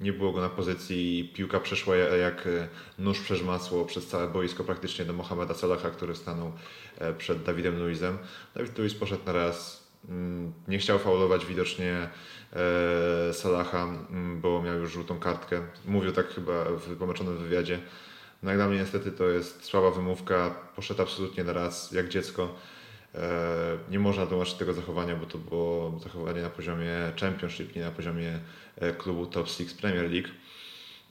nie 0.00 0.12
było 0.12 0.32
go 0.32 0.40
na 0.40 0.48
pozycji 0.48 1.32
piłka 1.34 1.60
przeszła 1.60 1.96
jak 1.96 2.46
e, 2.46 2.68
nóż 2.98 3.20
przez 3.20 3.42
masło 3.42 3.84
przez 3.84 4.06
całe 4.06 4.28
boisko 4.28 4.64
praktycznie 4.64 5.04
do 5.04 5.12
Mohameda 5.12 5.54
Salaha, 5.54 5.90
który 5.90 6.14
stanął 6.14 6.52
e, 6.98 7.14
przed 7.14 7.42
Dawidem 7.42 7.78
Luizem. 7.78 8.18
Dawid 8.54 8.78
Luiz 8.78 8.94
poszedł 8.94 9.22
na 9.26 9.32
raz, 9.32 9.88
mm, 10.08 10.52
nie 10.68 10.78
chciał 10.78 10.98
faulować 10.98 11.46
widocznie 11.46 12.08
e, 12.52 13.34
Salaha, 13.34 13.84
mm, 13.84 14.40
bo 14.40 14.62
miał 14.62 14.78
już 14.78 14.92
żółtą 14.92 15.18
kartkę. 15.18 15.62
Mówił 15.84 16.12
tak 16.12 16.28
chyba 16.28 16.64
w 16.64 16.96
pomaczonym 16.96 17.38
wywiadzie. 17.38 17.80
No 18.42 18.50
jak 18.50 18.58
dla 18.58 18.68
mnie 18.68 18.78
niestety 18.78 19.12
to 19.12 19.28
jest 19.28 19.64
słaba 19.64 19.90
wymówka, 19.90 20.54
poszedł 20.76 21.02
absolutnie 21.02 21.44
na 21.44 21.52
raz, 21.52 21.92
jak 21.92 22.08
dziecko. 22.08 22.54
Nie 23.90 23.98
można 23.98 24.26
tłumaczyć 24.26 24.54
tego 24.54 24.72
zachowania, 24.72 25.16
bo 25.16 25.26
to 25.26 25.38
było 25.38 26.00
zachowanie 26.02 26.42
na 26.42 26.50
poziomie 26.50 27.12
Championship, 27.20 27.76
nie 27.76 27.82
na 27.82 27.90
poziomie 27.90 28.38
e, 28.76 28.92
klubu 28.92 29.26
Top 29.26 29.48
6 29.48 29.74
Premier 29.74 30.10
League. 30.10 30.28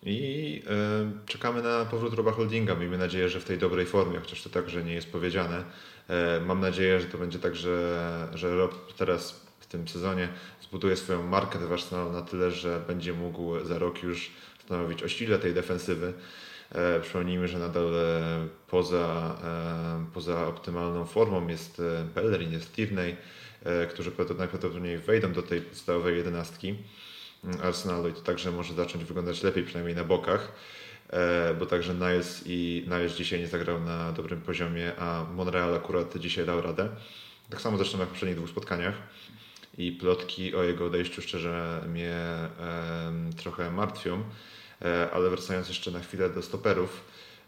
I 0.04 0.62
e, 0.70 1.26
czekamy 1.26 1.62
na 1.62 1.86
powrót 1.86 2.13
Roba 2.13 2.32
Holdinga. 2.32 2.76
Miejmy 2.76 2.98
nadzieję, 2.98 3.30
że 3.30 3.39
w 3.39 3.46
tej 3.46 3.58
dobrej 3.58 3.86
formie, 3.86 4.20
chociaż 4.20 4.43
to 4.43 4.50
także 4.50 4.84
nie 4.84 4.93
jest 4.93 5.12
powiedziane. 5.12 5.63
E, 6.10 6.41
mam 6.46 6.60
nadzieję, 6.60 7.00
że 7.00 7.06
to 7.06 7.17
będzie 7.17 7.39
tak, 7.39 7.56
że, 7.56 8.28
że 8.34 8.56
Rob 8.56 8.93
teraz 8.93 9.41
w 9.60 9.65
tym 9.65 9.88
sezonie 9.88 10.30
zbuduje 10.62 10.96
swoją 10.96 11.24
markę 11.24 11.60
w 11.60 11.72
Arsenalu 11.72 12.12
na 12.12 12.22
tyle, 12.22 12.52
że 12.52 12.82
będzie 12.88 13.13
mógł 13.13 13.65
za 13.65 13.80
rok 13.80 14.04
już 14.04 14.32
stanowić 14.65 15.04
o 15.04 15.08
sile 15.08 15.39
tej 15.39 15.54
defensywy. 15.54 16.13
E, 16.71 16.99
przypomnijmy, 16.99 17.47
że 17.47 17.60
nadal 17.60 17.91
poza, 18.67 19.36
poza 20.13 20.47
optymalną 20.47 21.06
formą 21.06 21.47
jest 21.47 21.82
Bellerin, 22.15 22.51
jest 22.51 22.75
Tierney, 22.75 23.15
którzy 23.89 24.12
najprawdopodobniej 24.38 24.97
wejdą 24.97 25.34
do 25.34 25.41
tej 25.41 25.62
podstawowej 25.62 26.17
jedenastki 26.17 26.75
mm, 27.43 27.58
Arsenalu 27.62 28.10
i 28.10 28.13
to 28.13 28.21
także 28.21 28.51
może 28.51 28.73
zacząć 28.73 29.06
wyglądać 29.06 29.43
lepiej, 29.43 29.63
przynajmniej 29.63 29.95
na 29.95 30.03
bokach. 30.03 30.51
E, 31.10 31.53
bo 31.53 31.65
także 31.65 31.93
Niles 31.93 32.43
i 32.45 32.86
Niles 32.88 33.15
dzisiaj 33.15 33.39
nie 33.39 33.47
zagrał 33.47 33.80
na 33.80 34.12
dobrym 34.12 34.41
poziomie, 34.41 34.91
a 34.99 35.25
Monreal 35.36 35.75
akurat 35.75 36.17
dzisiaj 36.17 36.45
dał 36.45 36.62
radę. 36.62 36.89
Tak 37.49 37.62
samo 37.62 37.77
zresztą 37.77 37.97
w 37.97 38.08
poprzednich 38.08 38.38
dwóch 38.38 38.49
spotkaniach. 38.49 38.95
I 39.77 39.91
plotki 39.91 40.56
o 40.56 40.63
jego 40.63 40.86
odejściu 40.86 41.21
szczerze 41.21 41.84
mnie 41.88 42.13
e, 42.13 42.49
trochę 43.38 43.71
martwią. 43.71 44.23
E, 44.81 45.11
ale 45.11 45.29
wracając 45.29 45.67
jeszcze 45.67 45.91
na 45.91 45.99
chwilę 45.99 46.29
do 46.29 46.41
stoperów, 46.41 47.03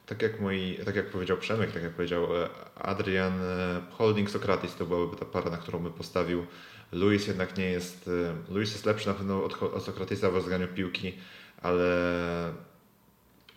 tak 0.05 0.21
jak, 0.21 0.39
moi, 0.39 0.79
tak 0.85 0.95
jak 0.95 1.09
powiedział 1.09 1.37
Przemek, 1.37 1.71
tak 1.71 1.83
jak 1.83 1.91
powiedział 1.91 2.43
e, 2.43 2.49
Adrian, 2.75 3.41
e, 3.41 3.81
Holding 3.91 4.29
Sokratis 4.29 4.75
to 4.75 4.85
byłaby 4.85 5.17
ta 5.17 5.25
para, 5.25 5.49
na 5.49 5.57
którą 5.57 5.79
by 5.79 5.91
postawił. 5.91 6.45
Luis 6.91 7.27
jednak 7.27 7.57
nie 7.57 7.65
jest. 7.65 8.09
Luis 8.49 8.71
jest 8.71 8.85
lepszy 8.85 9.07
na 9.07 9.13
pewno 9.13 9.43
od, 9.43 9.63
od 9.63 9.83
Sokratisa 9.83 10.29
w 10.29 10.35
rozgraniu 10.35 10.67
piłki, 10.67 11.17
ale 11.61 11.83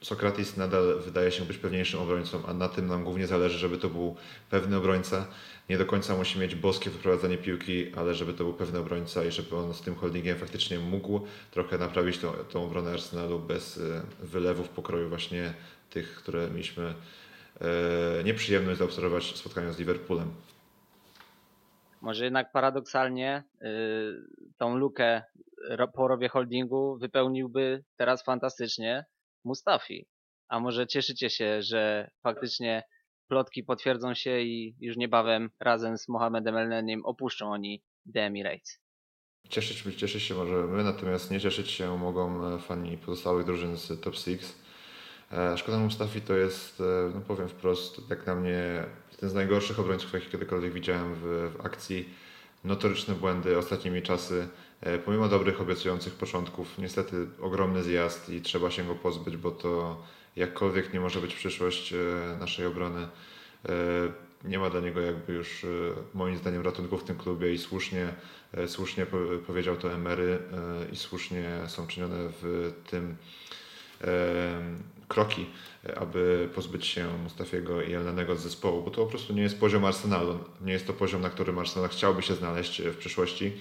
Sokrates 0.02 0.56
nadal 0.56 1.00
wydaje 1.00 1.30
się 1.30 1.44
być 1.44 1.58
pewniejszym 1.58 2.00
obrońcą, 2.00 2.46
a 2.46 2.54
na 2.54 2.68
tym 2.68 2.86
nam 2.86 3.04
głównie 3.04 3.26
zależy, 3.26 3.58
żeby 3.58 3.78
to 3.78 3.88
był 3.88 4.16
pewny 4.50 4.76
obrońca. 4.76 5.26
Nie 5.68 5.78
do 5.78 5.86
końca 5.86 6.16
musi 6.16 6.38
mieć 6.38 6.54
boskie 6.54 6.90
wyprowadzanie 6.90 7.38
piłki, 7.38 7.92
ale 7.96 8.14
żeby 8.14 8.34
to 8.34 8.44
był 8.44 8.54
pewny 8.54 8.78
obrońca 8.78 9.24
i 9.24 9.30
żeby 9.30 9.56
on 9.56 9.74
z 9.74 9.80
tym 9.80 9.94
holdingiem 9.94 10.38
faktycznie 10.38 10.78
mógł 10.78 11.20
trochę 11.50 11.78
naprawić 11.78 12.18
tą, 12.18 12.32
tą 12.32 12.64
obronę 12.64 12.90
Arsenalu 12.90 13.38
bez 13.38 13.78
e, 13.78 14.02
wylewów 14.26 14.68
pokroju 14.68 15.08
właśnie 15.08 15.54
tych, 15.90 16.14
które 16.14 16.50
mieliśmy 16.50 16.94
e, 17.60 18.24
nieprzyjemność 18.24 18.78
zaobserwować 18.78 19.24
w 19.24 19.36
spotkaniu 19.36 19.72
z 19.72 19.78
Liverpoolem. 19.78 20.30
Może 22.00 22.24
jednak 22.24 22.52
paradoksalnie 22.52 23.44
y, 23.62 23.66
tą 24.58 24.76
lukę 24.76 25.22
po 25.94 26.08
rowie 26.08 26.28
holdingu 26.28 26.96
wypełniłby 26.98 27.84
teraz 27.96 28.24
fantastycznie 28.24 29.04
Mustafi. 29.44 30.06
A 30.48 30.60
może 30.60 30.86
cieszycie 30.86 31.30
się, 31.30 31.62
że 31.62 32.10
faktycznie 32.22 32.82
plotki 33.28 33.64
potwierdzą 33.64 34.14
się 34.14 34.40
i 34.40 34.76
już 34.80 34.96
niebawem 34.96 35.50
razem 35.60 35.98
z 35.98 36.08
Mohamedem 36.08 36.56
Elnenim 36.56 37.04
opuszczą 37.04 37.52
oni 37.52 37.82
The 38.14 38.20
Emirates. 38.20 38.80
Cieszyć, 39.48 39.96
cieszyć 39.96 40.22
się 40.22 40.34
może 40.34 40.54
my, 40.54 40.84
natomiast 40.84 41.30
nie 41.30 41.40
cieszyć 41.40 41.70
się 41.70 41.98
mogą 41.98 42.54
e, 42.54 42.58
fani 42.58 42.98
pozostałych 42.98 43.46
drużyn 43.46 43.76
z 43.76 44.00
Top 44.00 44.14
6. 44.14 44.28
E, 45.32 45.58
szkoda 45.58 45.78
Mustafi 45.78 46.20
to 46.20 46.34
jest, 46.34 46.80
e, 46.80 47.10
no 47.14 47.20
powiem 47.20 47.48
wprost, 47.48 48.10
jak 48.10 48.26
na 48.26 48.34
mnie 48.34 48.84
jeden 49.12 49.30
z 49.30 49.34
najgorszych 49.34 49.80
obrońców, 49.80 50.12
jakich 50.12 50.30
kiedykolwiek 50.30 50.72
widziałem 50.72 51.14
w, 51.14 51.52
w 51.56 51.66
akcji. 51.66 52.08
Notoryczne 52.64 53.14
błędy 53.14 53.58
ostatnimi 53.58 54.02
czasy. 54.02 54.48
E, 54.82 54.98
pomimo 54.98 55.28
dobrych, 55.28 55.60
obiecujących 55.60 56.14
początków, 56.14 56.78
niestety 56.78 57.26
ogromny 57.40 57.82
zjazd 57.82 58.28
i 58.30 58.40
trzeba 58.40 58.70
się 58.70 58.84
go 58.84 58.94
pozbyć, 58.94 59.36
bo 59.36 59.50
to 59.50 60.02
jakkolwiek 60.36 60.92
nie 60.92 61.00
może 61.00 61.20
być 61.20 61.34
przyszłość 61.34 61.92
e, 61.92 61.96
naszej 62.40 62.66
obrony. 62.66 63.08
E, 63.68 63.72
nie 64.44 64.58
ma 64.58 64.70
dla 64.70 64.80
niego 64.80 65.00
jakby 65.00 65.32
już 65.32 65.66
moim 66.14 66.36
zdaniem 66.36 66.62
ratunku 66.62 66.98
w 66.98 67.04
tym 67.04 67.18
klubie 67.18 67.52
i 67.52 67.58
słusznie, 67.58 68.08
słusznie 68.66 69.06
powiedział 69.46 69.76
to 69.76 69.92
Emery 69.92 70.38
i 70.92 70.96
słusznie 70.96 71.44
są 71.66 71.86
czynione 71.86 72.16
w 72.42 72.72
tym 72.90 73.16
kroki, 75.08 75.46
aby 75.96 76.48
pozbyć 76.54 76.86
się 76.86 77.18
Mustafiego 77.22 77.82
i 77.82 77.92
Elnenego 77.92 78.36
z 78.36 78.40
zespołu, 78.40 78.82
bo 78.82 78.90
to 78.90 79.04
po 79.04 79.10
prostu 79.10 79.32
nie 79.32 79.42
jest 79.42 79.60
poziom 79.60 79.84
Arsenalu. 79.84 80.38
Nie 80.60 80.72
jest 80.72 80.86
to 80.86 80.92
poziom, 80.92 81.20
na 81.20 81.30
którym 81.30 81.58
Arsenal 81.58 81.88
chciałby 81.88 82.22
się 82.22 82.34
znaleźć 82.34 82.82
w 82.82 82.96
przyszłości 82.96 83.52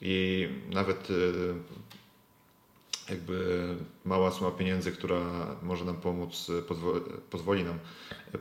i 0.00 0.48
nawet 0.70 1.10
y, 1.10 1.54
jakby 3.08 3.66
mała 4.04 4.30
suma 4.30 4.50
pieniędzy, 4.50 4.92
która 4.92 5.20
może 5.62 5.84
nam 5.84 5.96
pomóc, 5.96 6.50
pozwoli, 6.68 7.00
pozwoli 7.30 7.64
nam 7.64 7.78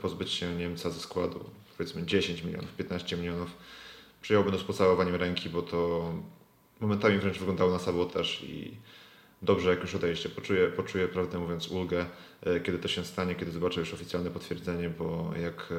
pozbyć 0.01 0.31
się 0.31 0.55
Niemca 0.55 0.89
ze 0.89 0.99
składu, 0.99 1.45
powiedzmy 1.77 2.03
10 2.03 2.43
milionów, 2.43 2.75
15 2.75 3.17
milionów, 3.17 3.49
przyjąłby 4.21 4.57
z 4.57 4.63
pocałowaniem 4.63 5.15
ręki, 5.15 5.49
bo 5.49 5.61
to 5.61 6.11
momentami 6.79 7.17
wręcz 7.17 7.39
wyglądało 7.39 7.71
na 7.71 7.79
sabotaż 7.79 8.43
i 8.43 8.71
dobrze 9.41 9.69
jak 9.69 9.81
już 9.81 9.95
odejście. 9.95 10.29
Poczuję, 10.29 10.67
poczuję 10.67 11.07
prawdę 11.07 11.39
mówiąc 11.39 11.67
ulgę, 11.67 12.05
kiedy 12.63 12.79
to 12.79 12.87
się 12.87 13.05
stanie, 13.05 13.35
kiedy 13.35 13.51
zobaczę 13.51 13.79
już 13.79 13.93
oficjalne 13.93 14.31
potwierdzenie, 14.31 14.89
bo 14.89 15.31
jak 15.41 15.73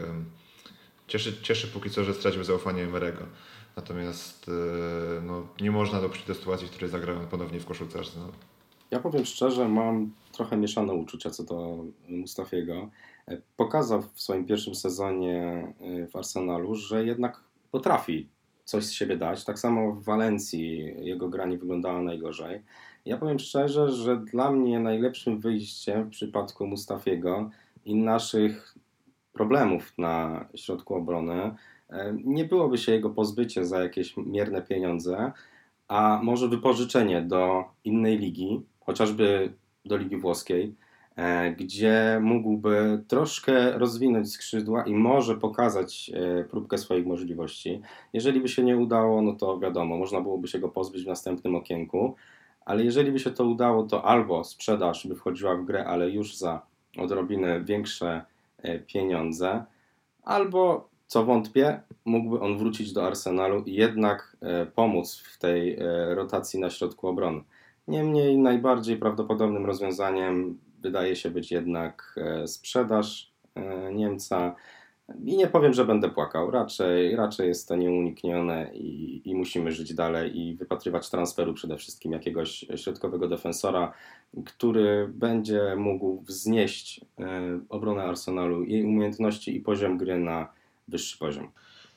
cieszy, 1.07 1.43
cieszy 1.43 1.69
póki 1.69 1.91
co, 1.91 2.05
że 2.05 2.15
stracił 2.15 2.45
zaufanie 2.45 2.83
Emerego. 2.83 3.25
Natomiast 3.77 4.49
e, 4.49 5.21
no, 5.21 5.47
nie 5.61 5.71
można 5.71 6.01
dopuścić 6.01 6.27
do 6.27 6.35
sytuacji, 6.35 6.67
w 6.67 6.71
której 6.71 6.91
zagrają 6.91 7.27
ponownie 7.27 7.61
w 7.61 7.67
koszulce 7.67 7.99
Arsenalu. 7.99 8.33
Ja 8.91 9.01
powiem 9.01 9.25
szczerze, 9.25 9.69
mam 9.69 10.13
trochę 10.33 10.57
mieszane 10.57 10.93
uczucia 10.93 11.31
co 11.31 11.45
do 11.45 11.85
Mustafiego. 12.09 12.91
E, 13.29 13.39
pokazał 13.57 14.03
w 14.03 14.21
swoim 14.21 14.47
pierwszym 14.47 14.75
sezonie 14.75 15.73
e, 15.81 16.07
w 16.07 16.17
Arsenalu, 16.17 16.75
że 16.75 17.05
jednak 17.05 17.41
potrafi 17.71 18.29
coś 18.65 18.85
z 18.85 18.93
siebie 18.93 19.17
dać. 19.17 19.45
Tak 19.45 19.59
samo 19.59 19.93
w 19.93 20.05
Walencji 20.05 20.95
jego 21.07 21.29
gra 21.29 21.47
nie 21.47 21.59
wyglądała 21.59 22.03
najgorzej. 22.03 22.63
Ja 23.05 23.17
powiem 23.17 23.39
szczerze, 23.39 23.93
że 23.93 24.17
dla 24.17 24.51
mnie 24.51 24.81
najlepszym 24.81 25.41
wyjściem 25.41 26.05
w 26.05 26.11
przypadku 26.11 26.67
Mustafiego 26.67 27.51
i 27.85 27.95
naszych 27.95 28.75
problemów 29.35 29.93
na 29.99 30.45
środku 30.55 30.95
obrony 30.95 31.55
E, 31.91 32.17
nie 32.25 32.45
byłoby 32.45 32.79
się 32.79 32.93
jego 32.93 33.11
pozbycie 33.11 33.65
za 33.65 33.83
jakieś 33.83 34.17
mierne 34.17 34.63
pieniądze, 34.63 35.33
a 35.89 36.21
może 36.23 36.49
wypożyczenie 36.49 37.23
do 37.23 37.65
innej 37.85 38.19
ligi, 38.19 38.63
chociażby 38.81 39.53
do 39.85 39.97
Ligi 39.97 40.17
Włoskiej, 40.17 40.75
e, 41.17 41.53
gdzie 41.53 42.19
mógłby 42.23 43.05
troszkę 43.09 43.79
rozwinąć 43.79 44.33
skrzydła 44.33 44.85
i 44.85 44.95
może 44.95 45.37
pokazać 45.37 46.11
e, 46.15 46.45
próbkę 46.45 46.79
swoich 46.79 47.07
możliwości. 47.07 47.81
Jeżeli 48.13 48.41
by 48.41 48.49
się 48.49 48.63
nie 48.63 48.77
udało, 48.77 49.23
no 49.23 49.33
to 49.33 49.59
wiadomo, 49.59 49.97
można 49.97 50.21
byłoby 50.21 50.49
się 50.49 50.59
go 50.59 50.69
pozbyć 50.69 51.05
w 51.05 51.09
następnym 51.09 51.55
okienku, 51.55 52.17
ale 52.65 52.85
jeżeli 52.85 53.13
by 53.13 53.19
się 53.19 53.31
to 53.31 53.45
udało, 53.45 53.83
to 53.83 54.05
albo 54.05 54.45
sprzedaż 54.45 55.07
by 55.07 55.15
wchodziła 55.15 55.57
w 55.57 55.65
grę, 55.65 55.85
ale 55.87 56.11
już 56.11 56.37
za 56.37 56.63
odrobinę 56.99 57.65
większe 57.65 58.25
pieniądze, 58.87 59.65
albo 60.23 60.89
co 61.07 61.25
wątpię, 61.25 61.81
mógłby 62.05 62.41
on 62.41 62.59
wrócić 62.59 62.93
do 62.93 63.07
Arsenalu 63.07 63.63
i 63.63 63.75
jednak 63.75 64.37
e, 64.41 64.67
pomóc 64.67 65.17
w 65.17 65.39
tej 65.39 65.75
e, 65.75 66.15
rotacji 66.15 66.61
na 66.61 66.71
środku 66.71 67.09
obrony. 67.09 67.41
Niemniej 67.89 68.39
najbardziej 68.39 68.97
prawdopodobnym 68.97 69.67
rozwiązaniem 69.67 70.59
wydaje 70.81 71.17
się 71.17 71.31
być 71.31 71.53
jednak 71.53 72.15
e, 72.17 72.47
sprzedaż 72.47 73.35
Niemca. 73.93 74.55
I 75.25 75.37
nie 75.37 75.47
powiem, 75.47 75.73
że 75.75 75.85
będę 75.85 76.11
płakał. 76.11 76.51
Raczej, 76.51 77.17
raczej 77.17 77.49
jest 77.49 77.69
to 77.69 77.77
nieuniknione 77.77 78.71
i, 78.75 79.23
i 79.25 79.35
musimy 79.35 79.73
żyć 79.73 79.95
dalej 79.95 80.39
i 80.39 80.57
wypatrywać 80.57 81.11
transferu 81.11 81.55
przede 81.55 81.77
wszystkim 81.77 82.13
jakiegoś 82.13 82.65
środkowego 82.77 83.29
defensora, 83.29 83.93
który 84.47 85.09
będzie 85.09 85.77
mógł 85.77 86.21
wznieść 86.21 87.01
obronę 87.69 88.03
Arsenalu, 88.03 88.65
jej 88.65 88.85
umiejętności 88.85 89.57
i 89.57 89.61
poziom 89.61 89.99
gry 89.99 90.19
na 90.19 90.49
wyższy 90.89 91.19
poziom. 91.19 91.49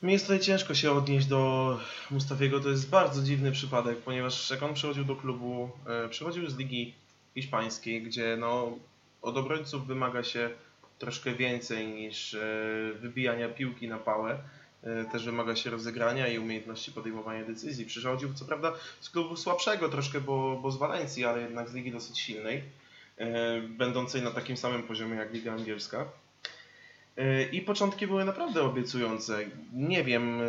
Mi 0.01 0.11
jest 0.11 0.25
tutaj 0.25 0.39
ciężko 0.39 0.73
się 0.73 0.91
odnieść 0.91 1.27
do 1.27 1.77
Mustafiego. 2.11 2.59
To 2.59 2.69
jest 2.69 2.89
bardzo 2.89 3.23
dziwny 3.23 3.51
przypadek, 3.51 3.97
ponieważ 3.97 4.49
jak 4.49 4.63
on 4.63 4.73
przychodził 4.73 5.05
do 5.05 5.15
klubu, 5.15 5.69
e, 5.87 6.09
przychodził 6.09 6.49
z 6.49 6.57
ligi 6.57 6.93
hiszpańskiej, 7.35 8.03
gdzie 8.03 8.37
no, 8.39 8.71
od 9.21 9.37
obrońców 9.37 9.87
wymaga 9.87 10.23
się 10.23 10.49
troszkę 10.99 11.33
więcej 11.33 11.87
niż 11.87 12.33
e, 12.33 12.39
wybijania 12.99 13.49
piłki 13.49 13.87
na 13.87 13.97
pałę. 13.97 14.39
E, 14.83 15.05
też 15.05 15.25
wymaga 15.25 15.55
się 15.55 15.69
rozegrania 15.69 16.27
i 16.27 16.39
umiejętności 16.39 16.91
podejmowania 16.91 17.45
decyzji. 17.45 17.85
Przychodził 17.85 18.33
co 18.33 18.45
prawda 18.45 18.73
z 18.99 19.09
klubu 19.09 19.35
słabszego 19.35 19.89
troszkę, 19.89 20.21
bo, 20.21 20.59
bo 20.61 20.71
z 20.71 20.77
Walencji, 20.77 21.25
ale 21.25 21.41
jednak 21.41 21.69
z 21.69 21.73
ligi 21.73 21.91
dosyć 21.91 22.19
silnej, 22.19 22.63
będącej 23.69 24.21
na 24.21 24.31
takim 24.31 24.57
samym 24.57 24.83
poziomie 24.83 25.15
jak 25.15 25.33
Liga 25.33 25.53
Angielska. 25.53 26.05
E, 27.17 27.43
I 27.43 27.61
początki 27.61 28.07
były 28.07 28.25
naprawdę 28.25 28.63
obiecujące. 28.63 29.39
Nie 29.73 30.03
wiem 30.03 30.41
e, 30.41 30.45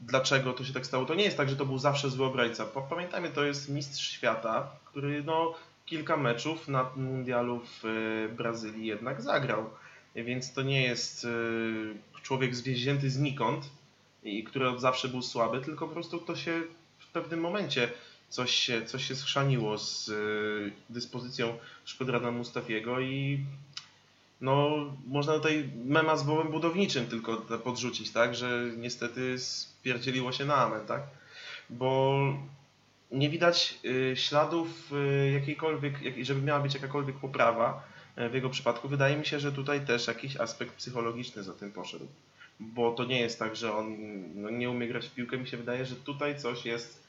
dlaczego 0.00 0.52
to 0.52 0.64
się 0.64 0.72
tak 0.72 0.86
stało. 0.86 1.04
To 1.04 1.14
nie 1.14 1.24
jest 1.24 1.36
tak, 1.36 1.48
że 1.48 1.56
to 1.56 1.66
był 1.66 1.78
zawsze 1.78 2.10
zły 2.10 2.26
obrońca. 2.26 2.66
Pamiętajmy, 2.90 3.28
to 3.28 3.44
jest 3.44 3.68
mistrz 3.68 4.10
świata, 4.10 4.70
który 4.84 5.22
no, 5.22 5.54
kilka 5.86 6.16
meczów 6.16 6.68
na 6.68 6.90
mundialu 6.96 7.60
w 7.60 7.84
e, 7.84 8.28
Brazylii 8.34 8.86
jednak 8.86 9.22
zagrał. 9.22 9.70
Więc 10.14 10.52
to 10.52 10.62
nie 10.62 10.82
jest 10.82 11.26
człowiek 12.22 12.54
zwiezięty 12.54 13.10
znikąd 13.10 13.70
i 14.22 14.44
który 14.44 14.68
od 14.68 14.80
zawsze 14.80 15.08
był 15.08 15.22
słaby, 15.22 15.60
tylko 15.60 15.88
po 15.88 15.94
prostu 15.94 16.18
to 16.18 16.36
się 16.36 16.62
w 16.98 17.06
pewnym 17.06 17.40
momencie 17.40 17.88
coś 18.28 18.50
się, 18.54 18.86
coś 18.86 19.08
się 19.08 19.16
schrzaniło 19.16 19.78
z 19.78 20.08
y, 20.08 20.72
dyspozycją 20.90 21.58
Szkodrana 21.84 22.30
Mustafiego 22.30 23.00
i 23.00 23.44
no, 24.40 24.70
można 25.06 25.32
tutaj 25.32 25.70
mema 25.84 26.16
z 26.16 26.22
wołem 26.22 26.48
budowniczym 26.48 27.06
tylko 27.06 27.36
podrzucić, 27.36 28.10
tak, 28.10 28.34
że 28.34 28.70
niestety 28.76 29.38
spierdzieliło 29.38 30.32
się 30.32 30.44
na 30.44 30.56
amen, 30.56 30.86
tak, 30.86 31.02
bo 31.70 32.18
nie 33.12 33.30
widać 33.30 33.78
y, 33.84 34.16
śladów 34.16 34.92
y, 34.92 35.30
jakiejkolwiek, 35.30 36.02
jak, 36.02 36.24
żeby 36.24 36.42
miała 36.42 36.60
być 36.60 36.74
jakakolwiek 36.74 37.16
poprawa 37.16 37.84
y, 38.18 38.28
w 38.28 38.34
jego 38.34 38.50
przypadku. 38.50 38.88
Wydaje 38.88 39.16
mi 39.16 39.26
się, 39.26 39.40
że 39.40 39.52
tutaj 39.52 39.86
też 39.86 40.06
jakiś 40.06 40.36
aspekt 40.36 40.74
psychologiczny 40.74 41.42
za 41.42 41.52
tym 41.52 41.72
poszedł, 41.72 42.06
bo 42.60 42.92
to 42.92 43.04
nie 43.04 43.20
jest 43.20 43.38
tak, 43.38 43.56
że 43.56 43.76
on 43.76 43.96
no, 44.34 44.50
nie 44.50 44.70
umie 44.70 44.88
grać 44.88 45.06
w 45.06 45.14
piłkę. 45.14 45.38
Mi 45.38 45.46
się 45.46 45.56
wydaje, 45.56 45.86
że 45.86 45.96
tutaj 45.96 46.38
coś 46.38 46.64
jest 46.64 47.02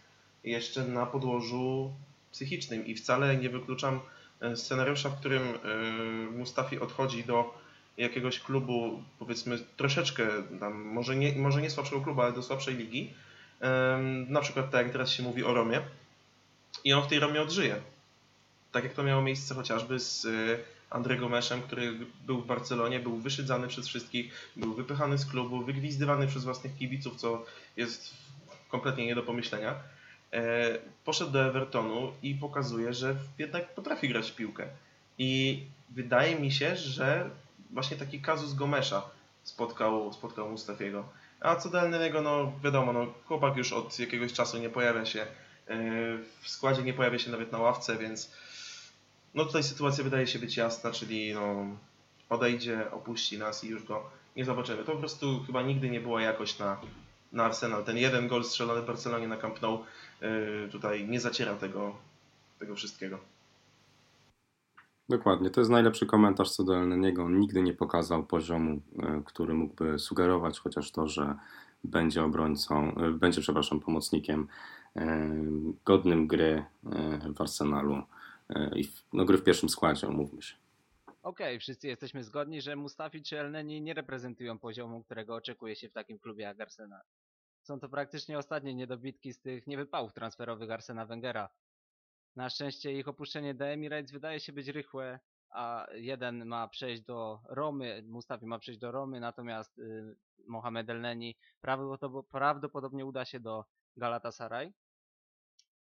jeszcze 0.43 0.87
na 0.87 1.05
podłożu 1.05 1.93
psychicznym 2.31 2.85
i 2.85 2.95
wcale 2.95 3.37
nie 3.37 3.49
wykluczam 3.49 3.99
scenariusza, 4.55 5.09
w 5.09 5.19
którym 5.19 5.41
Mustafi 6.37 6.79
odchodzi 6.79 7.23
do 7.23 7.53
jakiegoś 7.97 8.39
klubu, 8.39 9.03
powiedzmy 9.19 9.59
troszeczkę, 9.77 10.27
tam, 10.59 10.81
może, 10.81 11.15
nie, 11.15 11.35
może 11.35 11.61
nie 11.61 11.69
słabszego 11.69 12.01
klubu, 12.01 12.21
ale 12.21 12.33
do 12.33 12.43
słabszej 12.43 12.75
ligi, 12.75 13.13
na 14.27 14.41
przykład 14.41 14.71
tak 14.71 14.83
jak 14.83 14.91
teraz 14.91 15.09
się 15.09 15.23
mówi 15.23 15.43
o 15.43 15.53
Romie 15.53 15.81
i 16.83 16.93
on 16.93 17.03
w 17.03 17.07
tej 17.07 17.19
Romie 17.19 17.41
odżyje. 17.41 17.75
Tak 18.71 18.83
jak 18.83 18.93
to 18.93 19.03
miało 19.03 19.21
miejsce 19.21 19.55
chociażby 19.55 19.99
z 19.99 20.25
e, 20.25 20.29
André 20.97 21.19
Gomeszem, 21.19 21.61
który 21.61 21.93
był 22.25 22.41
w 22.41 22.45
Barcelonie, 22.45 22.99
był 22.99 23.17
wyszydzany 23.17 23.67
przez 23.67 23.87
wszystkich, 23.87 24.51
był 24.55 24.73
wypychany 24.73 25.17
z 25.17 25.25
klubu, 25.25 25.63
wygwizdywany 25.63 26.27
przez 26.27 26.43
własnych 26.43 26.77
kibiców, 26.77 27.15
co 27.15 27.45
jest 27.77 28.13
kompletnie 28.69 29.05
nie 29.05 29.15
do 29.15 29.23
pomyślenia. 29.23 29.75
E, 30.33 30.77
poszedł 31.05 31.31
do 31.31 31.45
Evertonu 31.45 32.13
i 32.23 32.35
pokazuje, 32.35 32.93
że 32.93 33.15
jednak 33.37 33.75
potrafi 33.75 34.09
grać 34.09 34.31
w 34.31 34.35
piłkę. 34.35 34.67
I 35.17 35.63
wydaje 35.89 36.39
mi 36.39 36.51
się, 36.51 36.75
że 36.75 37.29
właśnie 37.71 37.97
taki 37.97 38.21
kazus 38.21 38.53
Gomesza 38.53 39.09
spotkał, 39.43 40.13
spotkał 40.13 40.49
Mustafiego. 40.49 41.09
A 41.43 41.55
co 41.55 41.69
do 41.69 41.81
Elnenego, 41.81 42.21
no 42.21 42.51
wiadomo, 42.63 42.93
no, 42.93 43.13
chłopak 43.25 43.57
już 43.57 43.73
od 43.73 43.99
jakiegoś 43.99 44.33
czasu 44.33 44.57
nie 44.57 44.69
pojawia 44.69 45.05
się 45.05 45.21
e, 45.21 45.27
w 46.41 46.49
składzie, 46.49 46.83
nie 46.83 46.93
pojawia 46.93 47.19
się 47.19 47.31
nawet 47.31 47.51
na 47.51 47.57
ławce, 47.57 47.97
więc 47.97 48.31
no 49.33 49.45
tutaj 49.45 49.63
sytuacja 49.63 50.03
wydaje 50.03 50.27
się 50.27 50.39
być 50.39 50.57
jasna, 50.57 50.91
czyli 50.91 51.33
no, 51.33 51.65
odejdzie, 52.29 52.91
opuści 52.91 53.37
nas 53.37 53.63
i 53.63 53.67
już 53.67 53.83
go 53.83 54.09
nie 54.35 54.45
zobaczymy. 54.45 54.83
To 54.83 54.91
po 54.91 54.97
prostu 54.97 55.43
chyba 55.45 55.61
nigdy 55.61 55.89
nie 55.89 55.99
była 55.99 56.21
jakość 56.21 56.59
na, 56.59 56.81
na 57.31 57.45
Arsenal. 57.45 57.83
Ten 57.83 57.97
jeden 57.97 58.27
gol 58.27 58.43
strzelony 58.43 58.81
Barcelonie 58.81 59.27
na 59.27 59.37
Camp 59.37 59.61
Nou 59.61 59.85
yy, 60.21 60.69
tutaj 60.71 61.07
nie 61.07 61.19
zaciera 61.19 61.55
tego, 61.55 61.95
tego 62.59 62.75
wszystkiego. 62.75 63.19
Dokładnie, 65.09 65.49
to 65.49 65.61
jest 65.61 65.71
najlepszy 65.71 66.05
komentarz 66.05 66.51
co 66.51 66.63
do 66.63 66.77
Elneniego. 66.77 67.23
On 67.23 67.39
nigdy 67.39 67.61
nie 67.61 67.73
pokazał 67.73 68.25
poziomu, 68.25 68.81
yy, 68.95 69.23
który 69.25 69.53
mógłby 69.53 69.99
sugerować 69.99 70.59
chociaż 70.59 70.91
to, 70.91 71.07
że 71.07 71.35
będzie 71.83 72.23
obrońcą, 72.23 72.95
yy, 72.97 73.11
będzie, 73.11 73.41
przepraszam, 73.41 73.79
pomocnikiem 73.79 74.47
godnym 75.85 76.27
gry 76.27 76.65
w 77.35 77.41
Arsenalu 77.41 78.03
i 78.75 78.89
no, 79.13 79.25
gry 79.25 79.37
w 79.37 79.43
pierwszym 79.43 79.69
składzie, 79.69 80.07
umówmy 80.07 80.41
się. 80.41 80.55
Okej, 81.23 81.47
okay, 81.47 81.59
wszyscy 81.59 81.87
jesteśmy 81.87 82.23
zgodni, 82.23 82.61
że 82.61 82.75
Mustafi 82.75 83.21
czy 83.21 83.39
Elneni 83.39 83.81
nie 83.81 83.93
reprezentują 83.93 84.59
poziomu, 84.59 85.03
którego 85.03 85.35
oczekuje 85.35 85.75
się 85.75 85.89
w 85.89 85.93
takim 85.93 86.19
klubie 86.19 86.43
jak 86.43 86.61
Arsenal. 86.61 87.01
Są 87.61 87.79
to 87.79 87.89
praktycznie 87.89 88.37
ostatnie 88.37 88.75
niedobitki 88.75 89.33
z 89.33 89.39
tych 89.39 89.67
niewypałów 89.67 90.13
transferowych 90.13 90.71
Arsena 90.71 91.05
Wengera. 91.05 91.49
Na 92.35 92.49
szczęście 92.49 92.93
ich 92.93 93.07
opuszczenie 93.07 93.53
do 93.53 93.65
Emirates 93.65 94.11
wydaje 94.11 94.39
się 94.39 94.53
być 94.53 94.67
rychłe, 94.67 95.19
a 95.49 95.87
jeden 95.93 96.45
ma 96.45 96.67
przejść 96.67 97.01
do 97.01 97.39
Romy, 97.49 98.03
Mustafi 98.07 98.45
ma 98.45 98.59
przejść 98.59 98.79
do 98.79 98.91
Romy, 98.91 99.19
natomiast 99.19 99.79
y, 99.79 100.15
Mohamed 100.47 100.89
Elneni 100.89 101.35
prawdopodobnie 102.31 103.05
uda 103.05 103.25
się 103.25 103.39
do 103.39 103.65
Galatasaray. 103.97 104.73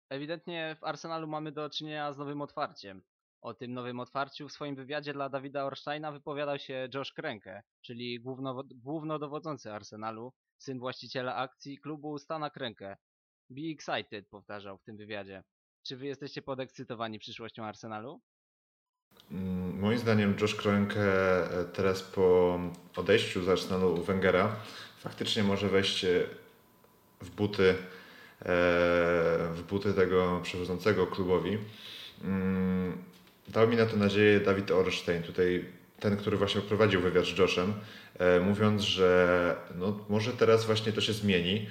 Ewidentnie 0.10 0.76
w 0.80 0.84
Arsenalu 0.84 1.28
mamy 1.28 1.52
do 1.52 1.70
czynienia 1.70 2.14
z 2.14 2.18
nowym 2.18 2.42
otwarciem. 2.42 3.02
O 3.42 3.54
tym 3.54 3.74
nowym 3.74 4.00
otwarciu 4.00 4.48
w 4.48 4.52
swoim 4.52 4.76
wywiadzie 4.76 5.14
dla 5.14 5.30
Dawida 5.30 5.66
Orsteina 5.66 6.12
wypowiadał 6.12 6.60
się 6.60 6.90
Josh 6.94 7.14
Krenke, 7.14 7.64
czyli 7.82 8.20
główno, 8.20 8.64
głównodowodzący 8.76 9.72
Arsenalu, 9.72 10.34
syn 10.58 10.80
właściciela 10.80 11.36
akcji 11.36 11.78
klubu 11.78 12.18
Stana 12.18 12.50
Krenke. 12.50 12.98
Be 13.50 13.62
excited, 13.62 14.30
powtarzał 14.30 14.78
w 14.78 14.84
tym 14.84 14.98
wywiadzie. 14.98 15.44
Czy 15.90 15.98
wy 15.98 16.08
jesteście 16.08 16.42
podekscytowani 16.42 17.20
przyszłością 17.20 17.66
Arsenalu? 17.66 18.20
Mm, 19.32 19.80
moim 19.80 19.98
zdaniem 19.98 20.36
Josh 20.42 20.56
Kroenke 20.56 21.02
e, 21.02 21.66
teraz 21.66 22.02
po 22.02 22.60
odejściu 22.96 23.44
z 23.44 23.50
Arsenalu 23.50 24.04
Wengera 24.04 24.56
faktycznie 25.00 25.44
może 25.44 25.70
wejść 25.70 26.06
e, 26.06 26.24
w 27.22 27.30
buty 27.30 27.70
e, 27.70 27.76
w 29.54 29.64
buty 29.70 29.94
tego 29.94 30.40
przewodzącego 30.44 31.08
klubowi. 31.08 31.58
Mm, 32.24 32.98
dał 33.48 33.68
mi 33.68 33.76
na 33.76 33.86
to 33.86 33.98
nadzieję 33.98 34.40
Dawid 34.40 34.72
Orstein, 34.72 35.24
tutaj 35.24 35.66
ten, 36.00 36.18
który 36.18 36.38
właśnie 36.38 36.62
prowadził 36.62 37.02
wywiad 37.02 37.26
z 37.26 37.38
Joshem, 37.38 37.74
mówiąc, 38.42 38.82
że 38.82 39.56
no, 39.76 40.06
może 40.10 40.34
teraz 40.34 40.66
właśnie 40.66 40.92
to 40.92 41.02
się 41.02 41.14
zmieni, 41.14 41.68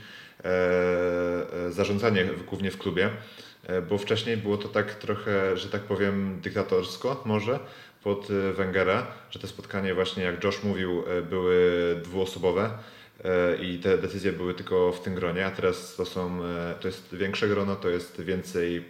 zarządzanie 1.71 2.25
głównie 2.25 2.71
w 2.71 2.79
klubie, 2.79 3.11
bo 3.89 3.99
wcześniej 3.99 4.37
było 4.37 4.57
to 4.57 4.69
tak 4.69 4.95
trochę, 4.95 5.57
że 5.57 5.69
tak 5.69 5.83
powiem, 5.83 6.41
dyktatorsko 6.43 7.23
może 7.25 7.59
pod 8.03 8.29
Wengera, 8.57 9.07
że 9.31 9.39
te 9.39 9.47
spotkania 9.47 9.95
właśnie, 9.95 10.23
jak 10.23 10.45
Josh 10.45 10.63
mówił, 10.63 11.05
były 11.31 11.97
dwuosobowe 12.05 12.71
i 13.63 13.79
te 13.79 13.99
decyzje 13.99 14.33
były 14.33 14.55
tylko 14.55 14.93
w 14.93 15.01
tym 15.01 15.15
gronie, 15.15 15.47
a 15.47 15.51
teraz 15.51 15.97
to 15.97 16.05
są, 16.05 16.41
to 16.81 16.89
jest 16.89 17.15
większe 17.15 17.49
grono, 17.49 17.77
to 17.77 17.89
jest 17.89 18.21
więcej 18.21 18.85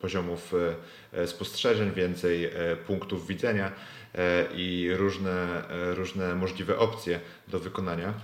poziomów 0.00 0.52
spostrzeżeń, 1.26 1.92
więcej 1.92 2.50
punktów 2.86 3.26
widzenia 3.26 3.72
E, 4.18 4.46
i 4.56 4.90
różne, 4.96 5.68
e, 5.68 5.94
różne 5.94 6.34
możliwe 6.34 6.78
opcje 6.78 7.20
do 7.48 7.58
wykonania. 7.58 8.14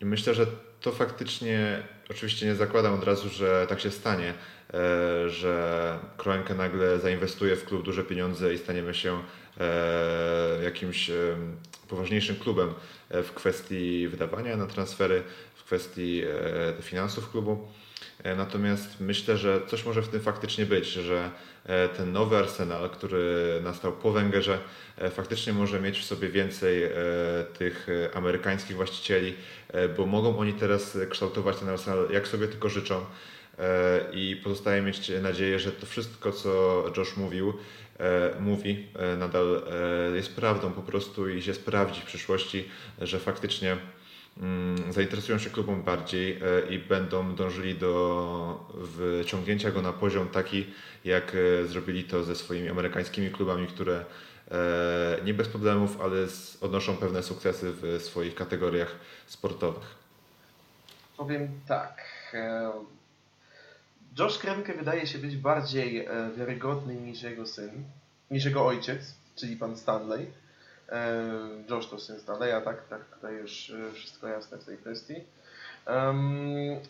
I 0.00 0.04
myślę, 0.04 0.34
że 0.34 0.46
to 0.80 0.92
faktycznie, 0.92 1.82
oczywiście 2.10 2.46
nie 2.46 2.54
zakładam 2.54 2.94
od 2.94 3.04
razu, 3.04 3.28
że 3.28 3.66
tak 3.68 3.80
się 3.80 3.90
stanie, 3.90 4.28
e, 4.28 4.34
że 5.26 5.98
Kroenke 6.16 6.54
nagle 6.54 6.98
zainwestuje 6.98 7.56
w 7.56 7.64
klub 7.64 7.84
duże 7.84 8.04
pieniądze 8.04 8.54
i 8.54 8.58
staniemy 8.58 8.94
się 8.94 9.22
jakimś 10.64 11.10
poważniejszym 11.88 12.36
klubem 12.36 12.74
w 13.10 13.30
kwestii 13.34 14.08
wydawania 14.08 14.56
na 14.56 14.66
transfery, 14.66 15.22
w 15.54 15.64
kwestii 15.64 16.22
finansów 16.82 17.30
klubu. 17.30 17.68
Natomiast 18.36 19.00
myślę, 19.00 19.36
że 19.36 19.60
coś 19.66 19.84
może 19.84 20.02
w 20.02 20.08
tym 20.08 20.20
faktycznie 20.20 20.66
być, 20.66 20.86
że 20.86 21.30
E, 21.68 21.88
ten 21.88 22.12
nowy 22.12 22.36
Arsenal, 22.36 22.90
który 22.90 23.60
nastał 23.62 23.92
po 23.92 24.12
Węgerze, 24.12 24.58
e, 24.98 25.10
faktycznie 25.10 25.52
może 25.52 25.80
mieć 25.80 25.98
w 25.98 26.04
sobie 26.04 26.28
więcej 26.28 26.82
e, 26.84 26.90
tych 27.58 27.86
amerykańskich 28.14 28.76
właścicieli, 28.76 29.34
bo 29.96 30.06
mogą 30.06 30.38
oni 30.38 30.52
teraz 30.52 30.98
kształtować 31.10 31.56
ten 31.56 31.68
Arsenal 31.68 32.08
jak 32.10 32.28
sobie 32.28 32.48
tylko 32.48 32.68
życzą. 32.68 33.04
I 34.12 34.40
pozostaje 34.44 34.82
mieć 34.82 35.12
nadzieję, 35.22 35.58
że 35.58 35.72
to 35.72 35.86
wszystko, 35.86 36.32
co 36.32 36.84
Josh 36.96 37.16
mówił, 37.16 37.52
mówi, 38.40 38.86
nadal 39.18 39.62
jest 40.14 40.36
prawdą 40.36 40.72
po 40.72 40.82
prostu 40.82 41.28
i 41.28 41.42
się 41.42 41.54
sprawdzi 41.54 42.00
w 42.00 42.04
przyszłości, 42.04 42.68
że 43.00 43.18
faktycznie 43.18 43.76
Mm, 44.42 44.92
zainteresują 44.92 45.38
się 45.38 45.50
klubem 45.50 45.82
bardziej 45.82 46.32
e, 46.32 46.74
i 46.74 46.78
będą 46.78 47.34
dążyli 47.34 47.74
do 47.74 48.70
wyciągnięcia 48.74 49.70
go 49.70 49.82
na 49.82 49.92
poziom 49.92 50.28
taki, 50.28 50.66
jak 51.04 51.32
e, 51.34 51.66
zrobili 51.66 52.04
to 52.04 52.24
ze 52.24 52.36
swoimi 52.36 52.68
amerykańskimi 52.68 53.30
klubami, 53.30 53.66
które 53.66 54.04
e, 54.50 55.24
nie 55.24 55.34
bez 55.34 55.48
problemów, 55.48 56.00
ale 56.00 56.16
odnoszą 56.60 56.96
pewne 56.96 57.22
sukcesy 57.22 57.72
w 57.72 58.02
swoich 58.02 58.34
kategoriach 58.34 58.96
sportowych. 59.26 59.94
Powiem 61.16 61.48
tak. 61.68 62.04
Josh 64.18 64.38
Kremke 64.38 64.74
wydaje 64.74 65.06
się 65.06 65.18
być 65.18 65.36
bardziej 65.36 66.08
wiarygodny 66.36 66.94
niż 66.94 67.22
jego 67.22 67.46
syn, 67.46 67.84
niż 68.30 68.44
jego 68.44 68.66
ojciec, 68.66 69.14
czyli 69.36 69.56
pan 69.56 69.76
Stanley 69.76 70.26
Josh 71.70 71.88
to 71.88 71.98
syn 71.98 72.20
Stanleya, 72.20 72.62
tak, 72.64 72.88
tak, 72.88 73.04
tutaj 73.14 73.34
już 73.34 73.70
e, 73.70 73.92
wszystko 73.92 74.28
jasne 74.28 74.58
w 74.58 74.64
tej 74.64 74.78
kwestii. 74.78 75.14
Um, 75.86 76.80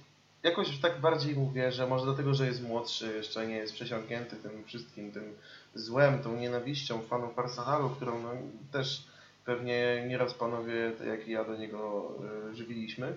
jakoś 0.42 0.78
tak 0.78 1.00
bardziej 1.00 1.36
mówię, 1.36 1.72
że 1.72 1.86
może 1.86 2.04
dlatego, 2.04 2.34
że 2.34 2.46
jest 2.46 2.62
młodszy, 2.62 3.14
jeszcze 3.16 3.46
nie 3.46 3.56
jest 3.56 3.74
przesiąknięty 3.74 4.36
tym 4.36 4.64
wszystkim, 4.64 5.12
tym 5.12 5.36
złem, 5.74 6.22
tą 6.22 6.36
nienawiścią 6.36 7.02
fanów 7.02 7.38
Arsenalu, 7.38 7.90
którą 7.90 8.22
no, 8.22 8.30
też 8.72 9.06
pewnie 9.44 10.06
nieraz 10.08 10.34
panowie, 10.34 10.92
tak 10.98 11.06
jak 11.06 11.28
i 11.28 11.30
ja, 11.30 11.44
do 11.44 11.56
niego 11.56 12.12
żywiliśmy. 12.54 13.14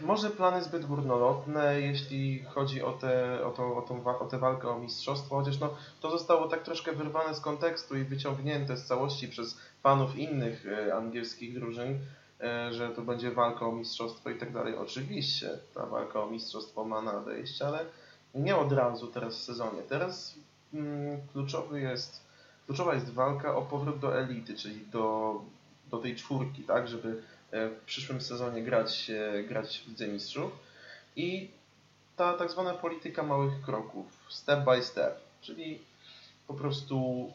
Może 0.00 0.30
plany 0.30 0.62
zbyt 0.62 0.86
górnolotne, 0.86 1.80
jeśli 1.80 2.44
chodzi 2.44 2.82
o 2.82 2.92
tę 2.92 3.44
o 3.46 3.50
to, 3.50 3.76
o 3.76 3.82
tą, 3.82 4.18
o 4.18 4.26
tę 4.26 4.38
walkę 4.38 4.68
o 4.68 4.78
mistrzostwo, 4.78 5.36
chociaż 5.36 5.60
no, 5.60 5.74
to 6.00 6.10
zostało 6.10 6.48
tak 6.48 6.62
troszkę 6.62 6.92
wyrwane 6.92 7.34
z 7.34 7.40
kontekstu 7.40 7.96
i 7.96 8.04
wyciągnięte 8.04 8.76
z 8.76 8.84
całości 8.84 9.28
przez 9.28 9.58
fanów 9.82 10.16
innych 10.16 10.66
e, 10.66 10.94
angielskich 10.94 11.54
drużyn, 11.54 11.98
e, 12.40 12.72
że 12.72 12.88
to 12.88 13.02
będzie 13.02 13.30
walka 13.30 13.66
o 13.66 13.72
mistrzostwo 13.72 14.30
i 14.30 14.38
tak 14.38 14.52
dalej. 14.52 14.76
Oczywiście 14.76 15.50
ta 15.74 15.86
walka 15.86 16.22
o 16.22 16.30
mistrzostwo 16.30 16.84
ma 16.84 17.02
nadejść, 17.02 17.62
ale 17.62 17.84
nie 18.34 18.56
od 18.56 18.72
razu 18.72 19.06
teraz 19.06 19.38
w 19.38 19.42
sezonie. 19.42 19.82
Teraz 19.88 20.34
mm, 20.74 21.20
kluczowy 21.32 21.80
jest, 21.80 22.26
kluczowa 22.66 22.94
jest 22.94 23.10
walka 23.10 23.56
o 23.56 23.62
powrót 23.62 23.98
do 23.98 24.18
elity, 24.18 24.54
czyli 24.54 24.86
do, 24.86 25.34
do 25.90 25.98
tej 25.98 26.16
czwórki, 26.16 26.62
tak, 26.62 26.88
żeby 26.88 27.22
w 27.52 27.84
przyszłym 27.86 28.20
sezonie 28.20 28.62
grać, 28.62 29.10
e, 29.10 29.42
grać 29.42 29.78
w 29.78 29.88
Lidze 29.88 30.08
Mistrzów 30.08 30.52
i 31.16 31.50
ta 32.16 32.32
tak 32.32 32.50
zwana 32.50 32.74
polityka 32.74 33.22
małych 33.22 33.62
kroków, 33.62 34.06
step 34.28 34.64
by 34.64 34.82
step, 34.82 35.20
czyli 35.40 35.78
po 36.48 36.54
prostu 36.54 37.26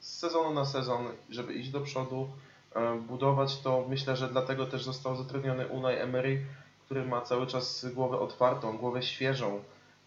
z 0.00 0.18
sezonu 0.18 0.54
na 0.54 0.64
sezon, 0.64 1.08
żeby 1.30 1.54
iść 1.54 1.70
do 1.70 1.80
przodu, 1.80 2.28
e, 2.74 2.96
budować 2.96 3.60
to. 3.60 3.86
Myślę, 3.88 4.16
że 4.16 4.28
dlatego 4.28 4.66
też 4.66 4.84
został 4.84 5.16
zatrudniony 5.16 5.66
Unai 5.66 5.96
Emery, 5.96 6.44
który 6.84 7.04
ma 7.04 7.20
cały 7.20 7.46
czas 7.46 7.86
głowę 7.94 8.18
otwartą, 8.18 8.78
głowę 8.78 9.02
świeżą. 9.02 9.62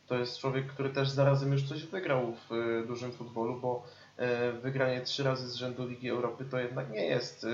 To 0.08 0.15
jest 0.15 0.39
człowiek, 0.39 0.67
który 0.67 0.89
też 0.89 1.10
zarazem 1.10 1.51
już 1.51 1.63
coś 1.63 1.86
wygrał 1.86 2.36
w 2.49 2.84
dużym 2.88 3.12
futbolu, 3.12 3.60
bo 3.60 3.84
E, 3.84 4.04
wygranie 4.62 5.01
trzy 5.01 5.23
razy 5.23 5.49
z 5.49 5.56
rzędu 5.56 5.88
Ligi 5.88 6.10
Europy 6.10 6.45
to 6.51 6.60
jednak 6.60 6.89
nie 6.89 7.06
jest 7.06 7.43
e, 7.43 7.47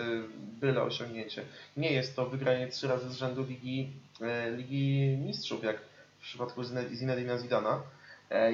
byle 0.60 0.84
osiągnięcie. 0.84 1.45
Nie 1.78 1.93
jest 1.93 2.15
to 2.15 2.26
wygranie 2.26 2.67
trzy 2.67 2.88
razy 2.88 3.10
z 3.10 3.17
rzędu 3.17 3.43
Ligi, 3.43 3.91
e, 4.21 4.52
Ligi 4.52 5.17
Mistrzów, 5.26 5.63
jak 5.63 5.78
w 6.19 6.21
przypadku 6.21 6.63
Zinedina 6.93 7.38
Zidana. 7.38 7.82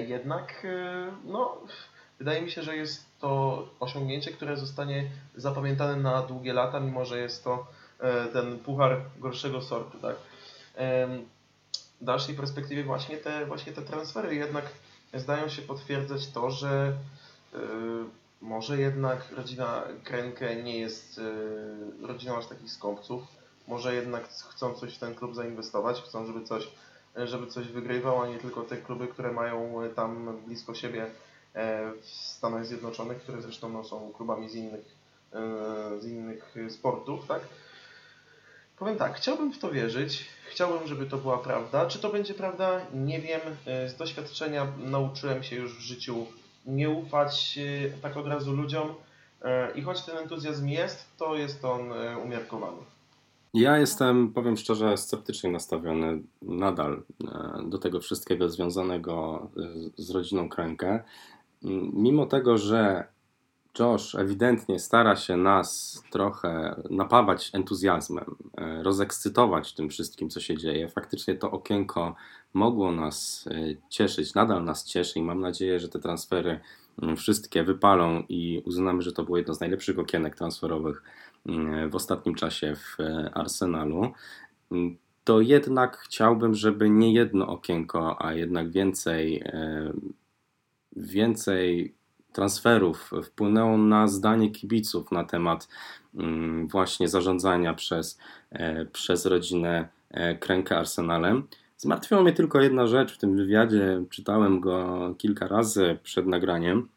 Jednak 0.08 0.68
no, 1.26 1.58
wydaje 2.20 2.42
mi 2.42 2.52
się, 2.52 2.62
że 2.64 2.76
jest 2.76 3.06
to 3.20 3.64
osiągnięcie, 3.80 4.32
które 4.32 4.58
zostanie 4.58 5.10
zapamiętane 5.36 5.96
na 5.96 6.22
długie 6.22 6.54
lata, 6.54 6.80
mimo 6.80 7.06
że 7.06 7.20
jest 7.20 7.44
to 7.44 7.68
ten 8.34 8.60
puchar 8.60 9.02
gorszego 9.20 9.62
sortu. 9.62 9.98
Tak? 10.00 10.16
W 12.02 12.06
dalszej 12.06 12.36
perspektywie 12.36 12.84
właśnie 12.84 13.18
te, 13.18 13.46
właśnie 13.46 13.74
te 13.74 13.82
transfery 13.82 14.36
jednak 14.36 14.66
zdają 15.14 15.50
się 15.50 15.62
potwierdzać 15.62 16.28
to, 16.28 16.52
że 16.52 16.94
E, 16.94 17.27
może 18.42 18.78
jednak 18.78 19.32
rodzina 19.32 19.84
Krenke 20.04 20.64
nie 20.64 20.80
jest 20.80 21.20
e, 21.20 22.08
rodziną 22.08 22.38
aż 22.38 22.48
takich 22.48 22.72
skąpców. 22.72 23.24
Może 23.68 23.96
jednak 23.96 24.28
chcą 24.28 24.74
coś 24.74 24.96
w 24.96 25.00
ten 25.00 25.16
klub 25.16 25.36
zainwestować, 25.36 26.02
chcą, 26.02 26.26
żeby 26.26 26.44
coś, 26.44 26.68
żeby 27.16 27.48
coś 27.48 27.68
wygrywał, 27.68 28.22
a 28.22 28.28
nie 28.28 28.38
tylko 28.38 28.62
te 28.62 28.78
kluby, 28.78 29.08
które 29.08 29.32
mają 29.32 29.74
tam 29.96 30.38
blisko 30.46 30.74
siebie 30.74 31.06
w 32.02 32.06
Stanach 32.08 32.66
Zjednoczonych, 32.66 33.18
które 33.18 33.42
zresztą 33.42 33.70
no, 33.70 33.84
są 33.84 34.12
klubami 34.12 34.50
z 34.50 34.56
innych, 34.56 34.96
z 36.00 36.06
innych 36.06 36.56
sportów, 36.70 37.28
tak? 37.28 37.42
Powiem 38.80 38.98
tak, 38.98 39.16
chciałbym 39.16 39.54
w 39.54 39.60
to 39.60 39.72
wierzyć, 39.72 40.26
chciałbym, 40.50 40.88
żeby 40.88 41.06
to 41.06 41.18
była 41.18 41.38
prawda. 41.38 41.86
Czy 41.86 42.00
to 42.00 42.10
będzie 42.10 42.34
prawda? 42.34 42.82
Nie 42.94 43.22
wiem. 43.22 43.42
Z 43.66 43.96
doświadczenia 43.96 44.68
nauczyłem 44.78 45.44
się 45.44 45.56
już 45.56 45.78
w 45.78 45.82
życiu 45.82 46.28
nie 46.68 46.90
ufać 46.90 47.60
e, 47.86 47.90
tak 48.02 48.18
od 48.18 48.28
razu 48.28 48.54
ludziom 48.54 48.88
e, 49.42 49.72
i 49.72 49.82
choć 49.82 50.06
ten 50.06 50.18
entuzjazm 50.18 50.68
jest, 50.68 51.18
to 51.18 51.36
jest 51.36 51.66
on 51.66 51.92
e, 51.92 52.18
umiarkowany. 52.18 52.78
Ja 53.54 53.78
jestem, 53.78 54.34
powiem 54.34 54.58
szczerze, 54.58 54.98
sceptycznie 54.98 55.52
nastawiony 55.52 56.22
nadal 56.42 57.04
do 57.66 57.78
tego 57.78 58.00
wszystkiego 58.00 58.50
związanego 58.50 59.48
z 59.98 60.10
rodziną 60.10 60.50
Krękę. 60.50 61.04
Mimo 61.94 62.26
tego, 62.26 62.58
że 62.58 63.08
Josh 63.80 64.16
ewidentnie 64.16 64.80
stara 64.80 65.16
się 65.16 65.38
nas 65.38 66.04
trochę 66.12 66.82
napawać 66.90 67.50
entuzjazmem, 67.54 68.36
rozekscytować 68.82 69.74
tym 69.74 69.90
wszystkim, 69.90 70.30
co 70.30 70.40
się 70.40 70.58
dzieje. 70.58 70.90
Faktycznie 70.90 71.36
to 71.36 71.52
okienko 71.52 72.16
mogło 72.54 72.92
nas 72.92 73.48
e, 73.52 73.76
cieszyć, 73.90 74.34
nadal 74.34 74.64
nas 74.64 74.86
cieszy 74.86 75.20
i 75.20 75.22
mam 75.22 75.42
nadzieję, 75.42 75.80
że 75.80 75.90
te 75.90 76.00
transfery 76.00 76.60
mm, 77.02 77.18
wszystkie 77.18 77.64
wypalą 77.64 78.24
i 78.30 78.62
uznamy, 78.66 79.02
że 79.02 79.12
to 79.12 79.24
było 79.24 79.38
jedno 79.38 79.54
z 79.54 79.60
najlepszych 79.60 80.00
okienek 80.00 80.36
transferowych 80.36 81.04
mm, 81.46 81.90
w 81.90 81.96
ostatnim 81.96 82.36
czasie 82.36 82.76
w 82.76 83.00
e, 83.00 83.32
Arsenalu. 83.34 84.12
Mm, 84.72 84.98
to 85.24 85.42
jednak 85.42 85.98
chciałbym, 85.98 86.56
żeby 86.56 86.90
nie 86.90 87.14
jedno 87.14 87.48
okienko, 87.48 88.26
a 88.26 88.34
jednak 88.34 88.72
więcej, 88.72 89.42
e, 89.46 89.94
więcej 90.96 91.97
transferów 92.32 93.12
wpłynęło 93.24 93.78
na 93.78 94.08
zdanie 94.08 94.52
kibiców 94.52 95.12
na 95.12 95.24
temat 95.24 95.68
właśnie 96.64 97.08
zarządzania 97.08 97.74
przez, 97.74 98.20
przez 98.92 99.26
rodzinę 99.26 99.88
Krękę 100.40 100.78
Arsenalem. 100.78 101.48
Zmartwiła 101.78 102.22
mnie 102.22 102.34
tylko 102.34 102.62
jedna 102.62 102.88
rzecz 102.88 103.16
w 103.16 103.18
tym 103.18 103.38
wywiadzie. 103.38 104.04
Czytałem 104.10 104.60
go 104.60 105.16
kilka 105.18 105.48
razy 105.48 105.98
przed 106.04 106.28
nagraniem. 106.28 106.88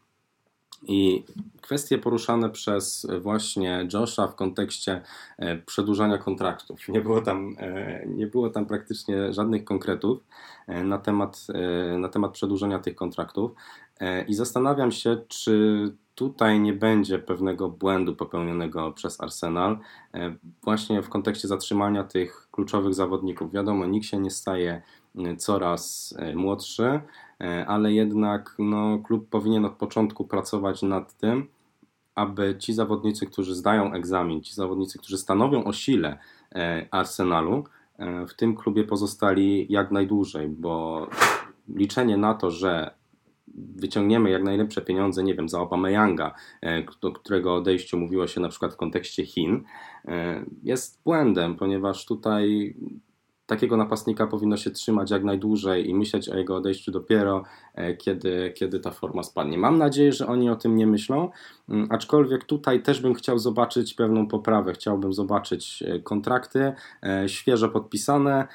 I 0.82 1.24
kwestie 1.60 1.98
poruszane 1.98 2.50
przez 2.50 3.06
właśnie 3.20 3.88
Josha 3.92 4.26
w 4.26 4.34
kontekście 4.34 5.02
e, 5.38 5.56
przedłużania 5.56 6.18
kontraktów. 6.18 6.88
Nie 6.88 7.00
było 7.00 7.20
tam, 7.20 7.56
e, 7.58 8.06
nie 8.06 8.26
było 8.26 8.50
tam 8.50 8.66
praktycznie 8.66 9.32
żadnych 9.32 9.64
konkretów 9.64 10.24
e, 10.66 10.84
na 10.84 10.98
temat, 10.98 11.46
na 11.98 12.08
temat 12.08 12.32
przedłużenia 12.32 12.78
tych 12.78 12.94
kontraktów. 12.94 13.50
I 14.28 14.34
zastanawiam 14.34 14.92
się, 14.92 15.16
czy 15.28 15.94
tutaj 16.14 16.60
nie 16.60 16.72
będzie 16.72 17.18
pewnego 17.18 17.68
błędu 17.68 18.16
popełnionego 18.16 18.92
przez 18.92 19.20
Arsenal, 19.20 19.78
właśnie 20.62 21.02
w 21.02 21.08
kontekście 21.08 21.48
zatrzymania 21.48 22.04
tych 22.04 22.48
kluczowych 22.50 22.94
zawodników. 22.94 23.52
Wiadomo, 23.52 23.86
nikt 23.86 24.06
się 24.06 24.18
nie 24.18 24.30
staje 24.30 24.82
coraz 25.38 26.14
młodszy, 26.34 27.00
ale 27.66 27.92
jednak 27.92 28.54
no, 28.58 28.98
klub 28.98 29.28
powinien 29.28 29.64
od 29.64 29.72
początku 29.72 30.24
pracować 30.24 30.82
nad 30.82 31.16
tym, 31.16 31.48
aby 32.14 32.56
ci 32.58 32.72
zawodnicy, 32.72 33.26
którzy 33.26 33.54
zdają 33.54 33.92
egzamin, 33.92 34.42
ci 34.42 34.54
zawodnicy, 34.54 34.98
którzy 34.98 35.18
stanowią 35.18 35.64
o 35.64 35.72
sile 35.72 36.18
Arsenalu, 36.90 37.64
w 38.28 38.34
tym 38.34 38.56
klubie 38.56 38.84
pozostali 38.84 39.66
jak 39.72 39.90
najdłużej, 39.90 40.48
bo 40.48 41.06
liczenie 41.68 42.16
na 42.16 42.34
to, 42.34 42.50
że 42.50 43.00
wyciągniemy 43.54 44.30
jak 44.30 44.42
najlepsze 44.42 44.82
pieniądze, 44.82 45.22
nie 45.22 45.34
wiem, 45.34 45.48
za 45.48 45.60
Obameyanga, 45.60 46.34
e, 46.62 46.82
do 47.00 47.12
którego 47.12 47.54
odejściu 47.54 47.98
mówiło 47.98 48.26
się 48.26 48.40
na 48.40 48.48
przykład 48.48 48.74
w 48.74 48.76
kontekście 48.76 49.26
Chin, 49.26 49.64
e, 50.04 50.44
jest 50.62 51.02
błędem, 51.04 51.56
ponieważ 51.56 52.06
tutaj 52.06 52.74
takiego 53.50 53.76
napastnika 53.76 54.26
powinno 54.26 54.56
się 54.56 54.70
trzymać 54.70 55.10
jak 55.10 55.24
najdłużej 55.24 55.88
i 55.88 55.94
myśleć 55.94 56.28
o 56.28 56.36
jego 56.36 56.56
odejściu 56.56 56.92
dopiero, 56.92 57.42
e, 57.74 57.94
kiedy, 57.94 58.52
kiedy 58.56 58.80
ta 58.80 58.90
forma 58.90 59.22
spadnie. 59.22 59.58
Mam 59.58 59.78
nadzieję, 59.78 60.12
że 60.12 60.26
oni 60.26 60.50
o 60.50 60.56
tym 60.56 60.76
nie 60.76 60.86
myślą, 60.86 61.30
mm, 61.68 61.88
aczkolwiek 61.90 62.44
tutaj 62.44 62.82
też 62.82 63.00
bym 63.00 63.14
chciał 63.14 63.38
zobaczyć 63.38 63.94
pewną 63.94 64.26
poprawę. 64.26 64.72
Chciałbym 64.72 65.12
zobaczyć 65.12 65.82
e, 65.86 65.98
kontrakty 65.98 66.72
e, 67.02 67.28
świeżo 67.28 67.68
podpisane 67.68 68.46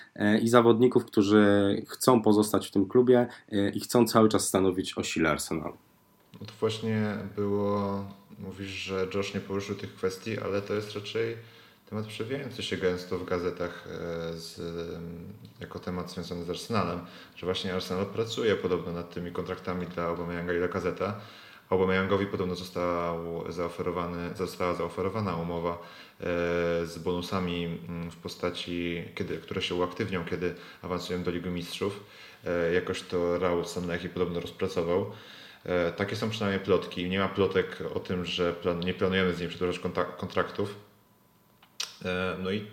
i 0.42 0.50
zawodników, 0.50 1.06
którzy 1.06 1.76
chcą 1.88 2.22
pozostać 2.22 2.68
w 2.68 2.72
tym 2.72 2.86
klubie 2.86 3.28
i 3.74 3.80
chcą 3.80 4.08
cały 4.08 4.30
czas 4.30 4.48
stanowić 4.48 4.98
o 4.98 5.04
sile 5.04 5.30
Arsenalu. 5.30 5.78
No 6.34 6.46
to 6.46 6.54
właśnie 6.60 7.18
było, 7.36 8.06
mówisz, 8.40 8.70
że 8.70 9.08
Josh 9.14 9.34
nie 9.34 9.40
poruszył 9.40 9.76
tych 9.76 9.96
kwestii, 9.96 10.40
ale 10.40 10.62
to 10.62 10.74
jest 10.74 10.96
raczej 10.96 11.36
temat 11.90 12.06
przewijający 12.06 12.64
się 12.64 12.78
gęsto 12.78 13.18
w 13.18 13.26
gazetach 13.26 13.88
e, 13.88 14.34
z, 14.34 14.62
jako 15.60 15.80
temat 15.80 16.12
związany 16.12 16.46
z 16.46 16.50
Arsenalem, 16.50 17.00
że 17.36 17.46
właśnie 17.46 17.74
Arsenal 17.74 18.06
pracuje 18.06 18.56
podobno 18.56 18.92
nad 18.92 19.14
tymi 19.14 19.32
kontraktami 19.32 19.88
dla 19.88 20.04
Aubameyanga 20.04 20.54
i 20.54 20.58
dla 20.58 20.68
Gazeta. 20.68 21.20
Aubameyangowi 21.70 22.26
podobno 22.26 22.56
został 22.56 23.44
zaoferowany, 23.52 24.36
została 24.36 24.74
zaoferowana 24.74 25.36
umowa 25.36 25.72
e, 25.72 25.76
z 26.86 27.00
bonusami 27.04 27.80
w 28.12 28.16
postaci, 28.16 29.04
kiedy, 29.16 29.38
które 29.38 29.62
się 29.62 29.76
uaktywnią, 29.76 30.26
kiedy 30.26 30.56
awansują 30.82 31.24
do 31.24 31.32
Ligi 31.32 31.50
Mistrzów. 31.50 32.04
E, 32.46 32.74
jakoś 32.74 33.02
to 33.02 33.40
Raul 33.40 33.66
Sanlechi 33.66 34.10
podobno 34.10 34.40
rozpracował. 34.40 35.12
Takie 35.96 36.16
są 36.16 36.30
przynajmniej 36.30 36.66
plotki. 36.66 37.10
Nie 37.10 37.20
ma 37.20 37.28
plotek 37.28 37.78
o 37.96 38.00
tym, 38.00 38.26
że 38.26 38.54
plan, 38.54 38.80
nie 38.80 38.94
planujemy 38.94 39.34
z 39.34 39.40
nim 39.40 39.50
przedłużać 39.50 39.80
kontraktów. 40.18 40.76
E, 42.06 42.38
no 42.44 42.52
i 42.52 42.66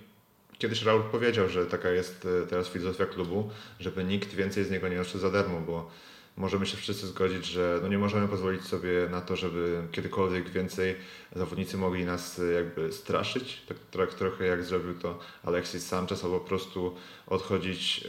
kiedyś 0.59 0.83
Raul 0.83 1.03
powiedział, 1.03 1.49
że 1.49 1.67
taka 1.67 1.91
jest 1.91 2.29
e, 2.43 2.47
teraz 2.47 2.69
filozofia 2.69 3.07
klubu, 3.07 3.51
żeby 3.81 4.05
nikt 4.05 4.35
więcej 4.35 4.65
z 4.65 4.71
niego 4.71 4.89
nie 4.89 5.01
odszedł 5.01 5.19
za 5.19 5.31
darmo, 5.31 5.61
bo 5.61 5.91
możemy 6.37 6.67
się 6.67 6.77
wszyscy 6.77 7.07
zgodzić, 7.07 7.47
że 7.47 7.79
no 7.83 7.89
nie 7.89 7.99
możemy 7.99 8.29
pozwolić 8.29 8.63
sobie 8.63 9.09
na 9.11 9.21
to, 9.21 9.37
żeby 9.37 9.83
kiedykolwiek 9.93 10.51
więcej 10.51 10.97
zawodnicy 11.37 11.77
mogli 11.77 12.05
nas 12.05 12.39
e, 12.39 12.53
jakby 12.53 12.93
straszyć, 12.93 13.63
tak, 13.93 14.15
trochę 14.15 14.47
jak 14.47 14.65
zrobił 14.65 14.95
to 14.95 15.19
Alexis 15.45 15.87
Sanchez, 15.87 16.25
albo 16.25 16.41
po 16.41 16.49
prostu 16.49 16.95
odchodzić 17.27 18.05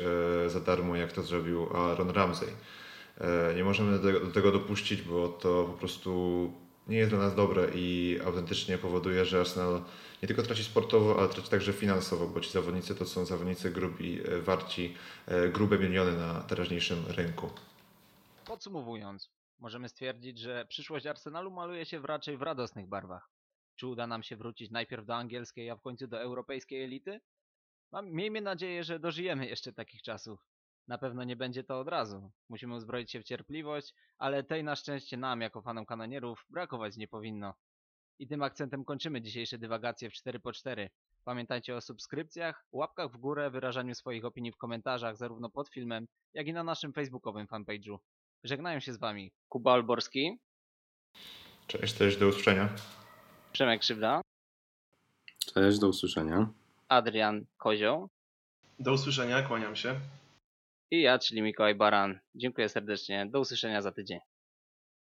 za 0.47 0.59
darmo, 0.59 0.95
jak 0.95 1.11
to 1.11 1.23
zrobił 1.23 1.77
Aaron 1.77 2.09
Ramsey. 2.09 2.47
Nie 3.55 3.63
możemy 3.63 3.99
do 3.99 4.31
tego 4.31 4.51
dopuścić, 4.51 5.01
bo 5.01 5.27
to 5.27 5.63
po 5.63 5.73
prostu 5.73 6.51
nie 6.87 6.97
jest 6.97 7.11
dla 7.11 7.19
nas 7.19 7.35
dobre 7.35 7.67
i 7.75 8.19
autentycznie 8.25 8.77
powoduje, 8.77 9.25
że 9.25 9.39
Arsenal 9.39 9.83
nie 10.21 10.27
tylko 10.27 10.43
traci 10.43 10.63
sportowo, 10.63 11.19
ale 11.19 11.29
traci 11.29 11.49
także 11.49 11.73
finansowo, 11.73 12.27
bo 12.27 12.39
ci 12.39 12.51
zawodnicy 12.51 12.95
to 12.95 13.05
są 13.05 13.25
zawodnicy 13.25 13.71
grubi, 13.71 14.19
e, 14.27 14.39
warci 14.39 14.95
e, 15.25 15.49
grube 15.49 15.79
miliony 15.79 16.17
na 16.17 16.41
teraźniejszym 16.41 17.05
rynku. 17.07 17.49
Podsumowując, 18.45 19.31
możemy 19.59 19.89
stwierdzić, 19.89 20.39
że 20.39 20.65
przyszłość 20.65 21.05
Arsenalu 21.05 21.51
maluje 21.51 21.85
się 21.85 21.99
w 21.99 22.05
raczej 22.05 22.37
w 22.37 22.41
radosnych 22.41 22.87
barwach. 22.87 23.29
Czy 23.75 23.87
uda 23.87 24.07
nam 24.07 24.23
się 24.23 24.35
wrócić 24.35 24.71
najpierw 24.71 25.05
do 25.05 25.15
angielskiej, 25.15 25.69
a 25.69 25.75
w 25.75 25.81
końcu 25.81 26.07
do 26.07 26.21
europejskiej 26.21 26.83
elity? 26.83 27.21
Miejmy 28.03 28.41
nadzieję, 28.41 28.83
że 28.83 28.99
dożyjemy 28.99 29.47
jeszcze 29.47 29.73
takich 29.73 30.01
czasów. 30.01 30.52
Na 30.87 30.97
pewno 30.97 31.23
nie 31.23 31.35
będzie 31.35 31.63
to 31.63 31.79
od 31.79 31.87
razu. 31.87 32.31
Musimy 32.49 32.75
uzbroić 32.75 33.11
się 33.11 33.19
w 33.19 33.23
cierpliwość, 33.23 33.93
ale 34.17 34.43
tej 34.43 34.63
na 34.63 34.75
szczęście 34.75 35.17
nam, 35.17 35.41
jako 35.41 35.61
fanom 35.61 35.85
kanonierów, 35.85 36.45
brakować 36.49 36.97
nie 36.97 37.07
powinno. 37.07 37.53
I 38.19 38.27
tym 38.27 38.43
akcentem 38.43 38.85
kończymy 38.85 39.21
dzisiejsze 39.21 39.57
dywagacje 39.57 40.09
w 40.09 40.13
4x4. 40.13 40.89
Pamiętajcie 41.23 41.75
o 41.75 41.81
subskrypcjach, 41.81 42.65
łapkach 42.71 43.11
w 43.11 43.17
górę, 43.17 43.51
wyrażaniu 43.51 43.95
swoich 43.95 44.25
opinii 44.25 44.51
w 44.51 44.57
komentarzach 44.57 45.17
zarówno 45.17 45.49
pod 45.49 45.69
filmem, 45.69 46.07
jak 46.33 46.47
i 46.47 46.53
na 46.53 46.63
naszym 46.63 46.93
facebookowym 46.93 47.47
fanpage'u. 47.47 47.97
Żegnają 48.43 48.79
się 48.79 48.93
z 48.93 48.97
Wami 48.97 49.31
Kuba 49.49 49.71
Olborski, 49.73 50.39
Cześć, 51.67 51.95
cześć, 51.95 52.17
do 52.17 52.27
usłyszenia. 52.27 52.69
Przemek 53.51 53.81
Krzywda, 53.81 54.21
Cześć, 55.53 55.79
do 55.79 55.87
usłyszenia. 55.87 56.49
Adrian 56.87 57.45
Kozioł 57.57 58.09
Do 58.79 58.93
usłyszenia, 58.93 59.41
kłaniam 59.41 59.75
się. 59.75 59.95
I 60.93 61.01
ja, 61.01 61.19
czyli 61.19 61.41
Mikołaj 61.41 61.75
Baran. 61.75 62.19
Dziękuję 62.35 62.69
serdecznie. 62.69 63.25
Do 63.25 63.39
usłyszenia 63.39 63.81
za 63.81 63.91
tydzień. 63.91 64.19